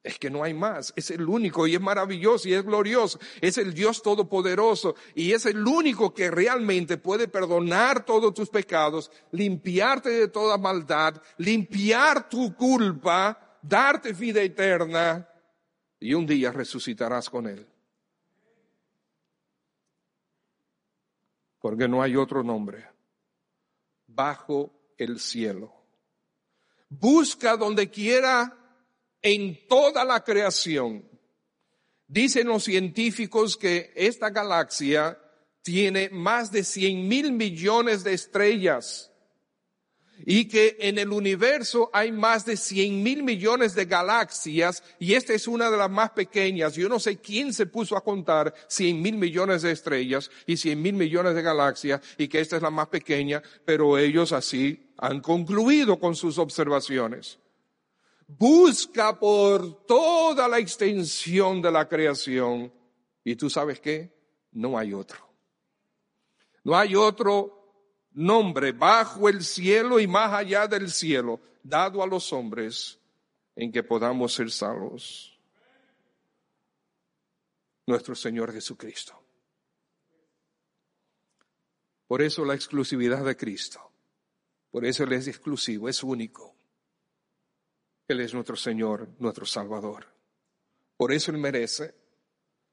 es 0.08 0.18
que 0.18 0.30
no 0.30 0.42
hay 0.42 0.54
más. 0.54 0.92
Es 0.96 1.10
el 1.10 1.28
único 1.28 1.66
y 1.66 1.74
es 1.74 1.80
maravilloso 1.80 2.48
y 2.48 2.54
es 2.54 2.64
glorioso. 2.64 3.18
Es 3.40 3.58
el 3.58 3.74
Dios 3.74 4.02
todopoderoso 4.02 4.94
y 5.14 5.32
es 5.32 5.46
el 5.46 5.66
único 5.66 6.14
que 6.14 6.30
realmente 6.30 6.96
puede 6.96 7.28
perdonar 7.28 8.04
todos 8.04 8.32
tus 8.32 8.48
pecados, 8.48 9.10
limpiarte 9.32 10.10
de 10.10 10.28
toda 10.28 10.56
maldad, 10.56 11.20
limpiar 11.36 12.28
tu 12.28 12.54
culpa, 12.54 13.58
darte 13.62 14.12
vida 14.12 14.40
eterna 14.40 15.28
y 16.00 16.14
un 16.14 16.26
día 16.26 16.52
resucitarás 16.52 17.28
con 17.28 17.46
Él. 17.46 17.66
Porque 21.60 21.86
no 21.86 22.02
hay 22.02 22.16
otro 22.16 22.42
nombre 22.42 22.88
bajo 24.06 24.72
el 24.96 25.20
cielo 25.20 25.78
Busca 26.88 27.56
donde 27.56 27.90
quiera 27.90 28.56
en 29.22 29.66
toda 29.68 30.04
la 30.04 30.22
creación. 30.22 31.04
Dicen 32.06 32.46
los 32.46 32.64
científicos 32.64 33.56
que 33.56 33.92
esta 33.94 34.30
galaxia 34.30 35.18
tiene 35.62 36.08
más 36.10 36.50
de 36.50 36.64
100 36.64 37.06
mil 37.06 37.32
millones 37.32 38.04
de 38.04 38.14
estrellas 38.14 39.12
y 40.24 40.46
que 40.46 40.76
en 40.80 40.98
el 40.98 41.12
universo 41.12 41.90
hay 41.92 42.10
más 42.10 42.44
de 42.44 42.56
100 42.56 43.02
mil 43.02 43.22
millones 43.22 43.74
de 43.74 43.84
galaxias 43.84 44.82
y 44.98 45.14
esta 45.14 45.34
es 45.34 45.46
una 45.46 45.70
de 45.70 45.76
las 45.76 45.90
más 45.90 46.10
pequeñas. 46.10 46.74
Yo 46.74 46.88
no 46.88 46.98
sé 46.98 47.18
quién 47.18 47.52
se 47.52 47.66
puso 47.66 47.96
a 47.96 48.02
contar 48.02 48.54
100 48.68 49.00
mil 49.00 49.16
millones 49.16 49.62
de 49.62 49.72
estrellas 49.72 50.30
y 50.46 50.56
100 50.56 50.80
mil 50.80 50.94
millones 50.94 51.34
de 51.34 51.42
galaxias 51.42 52.00
y 52.16 52.28
que 52.28 52.40
esta 52.40 52.56
es 52.56 52.62
la 52.62 52.70
más 52.70 52.88
pequeña, 52.88 53.42
pero 53.64 53.98
ellos 53.98 54.32
así 54.32 54.90
han 54.96 55.20
concluido 55.20 56.00
con 56.00 56.16
sus 56.16 56.38
observaciones. 56.38 57.38
Busca 58.28 59.18
por 59.18 59.86
toda 59.86 60.46
la 60.48 60.58
extensión 60.58 61.62
de 61.62 61.72
la 61.72 61.88
creación 61.88 62.70
y 63.24 63.34
tú 63.36 63.48
sabes 63.48 63.80
qué, 63.80 64.14
no 64.52 64.78
hay 64.78 64.92
otro. 64.92 65.26
No 66.62 66.76
hay 66.76 66.94
otro 66.94 68.06
nombre 68.12 68.72
bajo 68.72 69.30
el 69.30 69.42
cielo 69.42 69.98
y 69.98 70.06
más 70.06 70.32
allá 70.32 70.66
del 70.66 70.90
cielo 70.90 71.40
dado 71.62 72.02
a 72.02 72.06
los 72.06 72.30
hombres 72.32 73.00
en 73.56 73.72
que 73.72 73.82
podamos 73.82 74.34
ser 74.34 74.50
salvos. 74.50 75.40
Nuestro 77.86 78.14
Señor 78.14 78.52
Jesucristo. 78.52 79.18
Por 82.06 82.20
eso 82.20 82.44
la 82.44 82.54
exclusividad 82.54 83.24
de 83.24 83.36
Cristo. 83.36 83.90
Por 84.70 84.84
eso 84.84 85.04
Él 85.04 85.14
es 85.14 85.28
exclusivo, 85.28 85.88
es 85.88 86.02
único. 86.02 86.57
Él 88.08 88.20
es 88.20 88.32
nuestro 88.32 88.56
Señor, 88.56 89.06
nuestro 89.18 89.44
Salvador. 89.44 90.06
Por 90.96 91.12
eso 91.12 91.30
Él 91.30 91.36
merece 91.36 91.94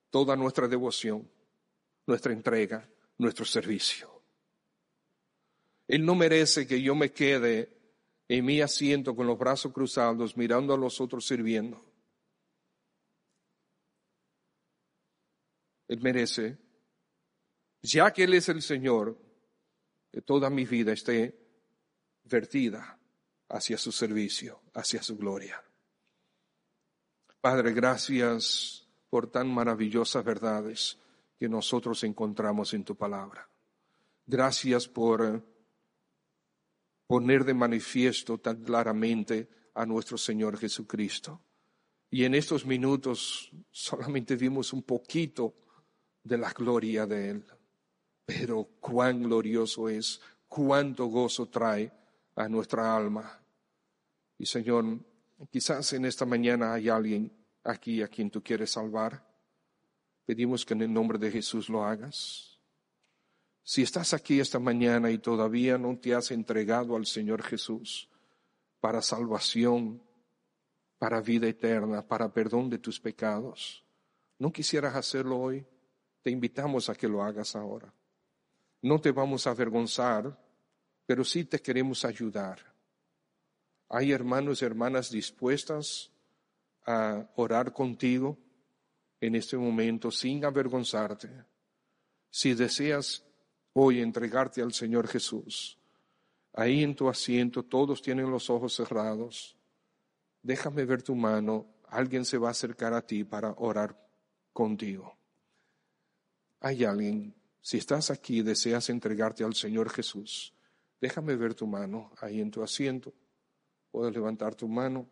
toda 0.09 0.37
nuestra 0.37 0.69
devoción, 0.69 1.29
nuestra 2.07 2.31
entrega, 2.31 2.89
nuestro 3.17 3.43
servicio. 3.43 4.09
Él 5.87 6.05
no 6.05 6.15
merece 6.15 6.65
que 6.65 6.81
yo 6.81 6.95
me 6.95 7.11
quede 7.11 7.69
en 8.29 8.45
mi 8.45 8.61
asiento 8.61 9.13
con 9.13 9.27
los 9.27 9.37
brazos 9.37 9.73
cruzados 9.73 10.37
mirando 10.37 10.73
a 10.73 10.77
los 10.77 11.01
otros 11.01 11.27
sirviendo. 11.27 11.83
Él 15.89 15.99
merece, 16.01 16.57
ya 17.81 18.11
que 18.11 18.23
Él 18.23 18.33
es 18.33 18.49
el 18.49 18.61
Señor, 18.61 19.19
que 20.11 20.21
toda 20.21 20.49
mi 20.49 20.65
vida 20.65 20.93
esté 20.93 21.37
vertida 22.23 22.97
hacia 23.49 23.77
su 23.77 23.91
servicio, 23.91 24.61
hacia 24.73 25.01
su 25.01 25.17
gloria. 25.17 25.63
Padre, 27.41 27.73
gracias 27.73 28.87
por 29.09 29.29
tan 29.29 29.53
maravillosas 29.53 30.23
verdades 30.23 30.97
que 31.37 31.47
nosotros 31.47 32.03
encontramos 32.03 32.73
en 32.73 32.83
tu 32.83 32.95
palabra. 32.95 33.47
Gracias 34.25 34.87
por 34.87 35.43
poner 37.07 37.45
de 37.45 37.53
manifiesto 37.53 38.39
tan 38.39 38.63
claramente 38.63 39.47
a 39.75 39.85
nuestro 39.85 40.17
Señor 40.17 40.57
Jesucristo. 40.57 41.41
Y 42.09 42.23
en 42.23 42.33
estos 42.33 42.65
minutos 42.65 43.51
solamente 43.69 44.35
vimos 44.35 44.73
un 44.73 44.83
poquito 44.83 45.53
de 46.23 46.37
la 46.37 46.51
gloria 46.53 47.05
de 47.05 47.29
Él, 47.29 47.45
pero 48.25 48.69
cuán 48.79 49.21
glorioso 49.21 49.89
es, 49.89 50.21
cuánto 50.47 51.05
gozo 51.05 51.47
trae 51.47 51.91
a 52.35 52.47
nuestra 52.49 52.95
alma. 52.95 53.41
Y 54.37 54.45
Señor, 54.45 54.99
quizás 55.49 55.93
en 55.93 56.05
esta 56.05 56.25
mañana 56.25 56.73
hay 56.73 56.89
alguien 56.89 57.31
aquí 57.63 58.01
a 58.01 58.07
quien 58.07 58.29
tú 58.29 58.43
quieres 58.43 58.71
salvar. 58.71 59.25
Pedimos 60.25 60.65
que 60.65 60.73
en 60.73 60.81
el 60.81 60.93
nombre 60.93 61.17
de 61.17 61.31
Jesús 61.31 61.69
lo 61.69 61.83
hagas. 61.83 62.59
Si 63.63 63.81
estás 63.81 64.13
aquí 64.13 64.39
esta 64.39 64.59
mañana 64.59 65.09
y 65.09 65.17
todavía 65.17 65.77
no 65.77 65.97
te 65.97 66.13
has 66.13 66.31
entregado 66.31 66.95
al 66.95 67.05
Señor 67.05 67.41
Jesús 67.41 68.09
para 68.79 69.01
salvación, 69.01 70.03
para 70.99 71.21
vida 71.21 71.47
eterna, 71.47 72.07
para 72.07 72.31
perdón 72.31 72.69
de 72.69 72.77
tus 72.77 72.99
pecados, 72.99 73.83
¿no 74.37 74.51
quisieras 74.51 74.95
hacerlo 74.95 75.39
hoy? 75.39 75.65
Te 76.21 76.29
invitamos 76.29 76.89
a 76.89 76.95
que 76.95 77.07
lo 77.07 77.23
hagas 77.23 77.55
ahora. 77.55 77.91
No 78.81 79.01
te 79.01 79.11
vamos 79.11 79.47
a 79.47 79.51
avergonzar, 79.51 80.39
pero 81.05 81.23
sí 81.23 81.45
te 81.45 81.61
queremos 81.61 82.05
ayudar. 82.05 82.59
Hay 83.89 84.11
hermanos 84.11 84.61
y 84.61 84.65
hermanas 84.65 85.11
dispuestas 85.11 86.11
a 86.85 87.29
orar 87.35 87.73
contigo 87.73 88.37
en 89.21 89.35
este 89.35 89.57
momento 89.57 90.11
sin 90.11 90.43
avergonzarte. 90.43 91.29
Si 92.29 92.53
deseas 92.53 93.23
hoy 93.73 94.01
entregarte 94.01 94.61
al 94.61 94.73
Señor 94.73 95.07
Jesús. 95.07 95.77
Ahí 96.53 96.83
en 96.83 96.95
tu 96.95 97.09
asiento 97.09 97.63
todos 97.63 98.01
tienen 98.01 98.31
los 98.31 98.49
ojos 98.49 98.73
cerrados. 98.73 99.57
Déjame 100.41 100.85
ver 100.85 101.03
tu 101.03 101.15
mano. 101.15 101.67
Alguien 101.89 102.23
se 102.23 102.37
va 102.37 102.47
a 102.47 102.51
acercar 102.51 102.93
a 102.93 103.05
ti 103.05 103.23
para 103.23 103.53
orar 103.57 103.97
contigo. 104.53 105.17
Hay 106.61 106.85
alguien, 106.85 107.35
si 107.61 107.77
estás 107.77 108.09
aquí 108.09 108.39
y 108.39 108.43
deseas 108.43 108.89
entregarte 108.89 109.43
al 109.43 109.53
Señor 109.53 109.89
Jesús, 109.89 110.54
déjame 110.99 111.35
ver 111.35 111.53
tu 111.53 111.67
mano 111.67 112.11
ahí 112.21 112.41
en 112.41 112.51
tu 112.51 112.63
asiento. 112.63 113.13
Puedes 113.91 114.13
levantar 114.13 114.55
tu 114.55 114.67
mano 114.67 115.07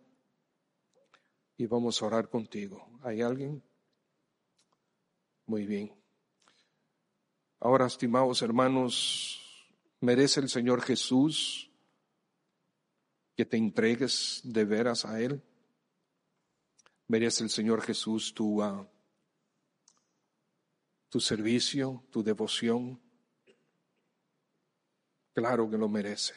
y 1.58 1.66
vamos 1.66 2.02
a 2.02 2.06
orar 2.06 2.30
contigo. 2.30 2.88
¿Hay 3.04 3.22
alguien? 3.22 3.64
Muy 5.46 5.66
bien. 5.66 5.94
Ahora, 7.60 7.86
estimados 7.86 8.42
hermanos, 8.42 9.40
merece 10.02 10.42
el 10.42 10.50
Señor 10.50 10.82
Jesús 10.82 11.72
que 13.36 13.46
te 13.46 13.58
entregues 13.58 14.42
de 14.44 14.66
veras 14.66 15.06
a 15.06 15.22
Él. 15.22 15.42
Merece 17.08 17.44
el 17.44 17.50
Señor 17.50 17.82
Jesús 17.82 18.34
tu, 18.34 18.62
ah, 18.62 18.88
tu 21.10 21.20
servicio, 21.20 22.04
tu 22.12 22.24
devoción. 22.24 23.02
Claro 25.34 25.70
que 25.70 25.78
lo 25.78 25.90
merece. 25.90 26.34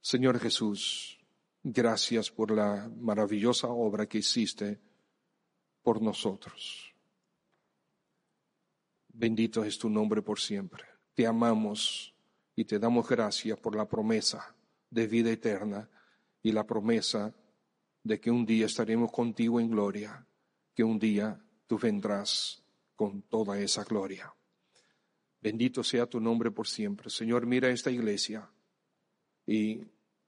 Señor 0.00 0.38
Jesús, 0.40 1.18
gracias 1.62 2.30
por 2.30 2.50
la 2.50 2.90
maravillosa 2.96 3.68
obra 3.68 4.06
que 4.06 4.18
hiciste 4.18 4.80
por 5.82 6.00
nosotros. 6.00 6.94
Bendito 9.08 9.64
es 9.64 9.78
tu 9.78 9.90
nombre 9.90 10.22
por 10.22 10.40
siempre. 10.40 10.84
Te 11.14 11.26
amamos 11.26 12.14
y 12.54 12.64
te 12.64 12.78
damos 12.78 13.06
gracias 13.08 13.58
por 13.58 13.76
la 13.76 13.86
promesa 13.86 14.54
de 14.88 15.06
vida 15.06 15.30
eterna 15.30 15.90
y 16.42 16.52
la 16.52 16.64
promesa 16.64 17.34
de 18.02 18.18
que 18.18 18.30
un 18.30 18.46
día 18.46 18.66
estaremos 18.66 19.12
contigo 19.12 19.60
en 19.60 19.70
gloria, 19.70 20.26
que 20.74 20.84
un 20.84 20.98
día 20.98 21.38
tú 21.66 21.78
vendrás 21.78 22.64
con 22.96 23.22
toda 23.22 23.60
esa 23.60 23.84
gloria. 23.84 24.32
Bendito 25.40 25.82
sea 25.82 26.06
tu 26.06 26.20
nombre 26.20 26.50
por 26.50 26.66
siempre. 26.66 27.10
Señor, 27.10 27.46
mira 27.46 27.68
esta 27.68 27.90
iglesia 27.90 28.48
y 29.46 29.82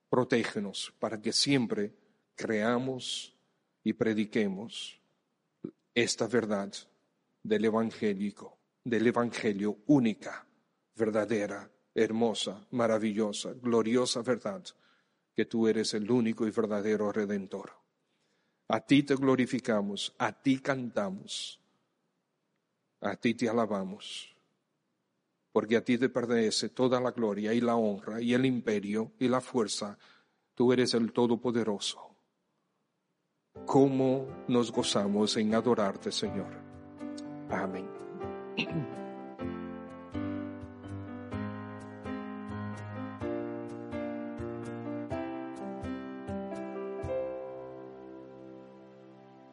protégenos 0.09 0.93
para 0.99 1.21
que 1.21 1.33
siempre 1.33 1.93
creamos 2.35 3.35
y 3.83 3.93
prediquemos 3.93 5.01
esta 5.95 6.27
verdad 6.27 6.73
del 7.43 7.65
evangélico 7.65 8.61
del 8.85 9.07
Evangelio 9.07 9.79
única, 9.87 10.47
verdadera, 10.97 11.71
hermosa, 11.95 12.67
maravillosa, 12.71 13.53
gloriosa 13.55 14.23
verdad, 14.23 14.65
que 15.35 15.45
tú 15.45 15.69
eres 15.69 15.95
el 15.95 16.11
único 16.11 16.47
y 16.47 16.51
verdadero 16.51 17.13
redentor. 17.13 17.73
A 18.69 18.81
ti 18.81 19.03
te 19.03 19.17
glorificamos, 19.17 20.15
a 20.19 20.33
ti 20.33 20.61
cantamos, 20.61 21.61
a 23.01 23.17
ti 23.17 23.35
te 23.35 23.49
alabamos, 23.49 24.37
porque 25.53 25.77
a 25.77 25.85
ti 25.85 25.99
te 25.99 26.09
pertenece 26.09 26.69
toda 26.69 27.01
la 27.01 27.11
gloria 27.11 27.53
y 27.53 27.61
la 27.61 27.77
honra 27.77 28.21
y 28.21 28.35
el 28.35 28.47
imperio 28.47 29.13
y 29.19 29.29
la 29.29 29.41
fuerza. 29.41 29.99
Tú 30.55 30.73
eres 30.73 30.95
el 30.95 31.13
Todopoderoso. 31.13 32.11
¿Cómo 33.67 34.27
nos 34.49 34.71
gozamos 34.71 35.37
en 35.37 35.55
adorarte, 35.55 36.13
Señor? 36.13 36.53
Amén. 37.51 37.89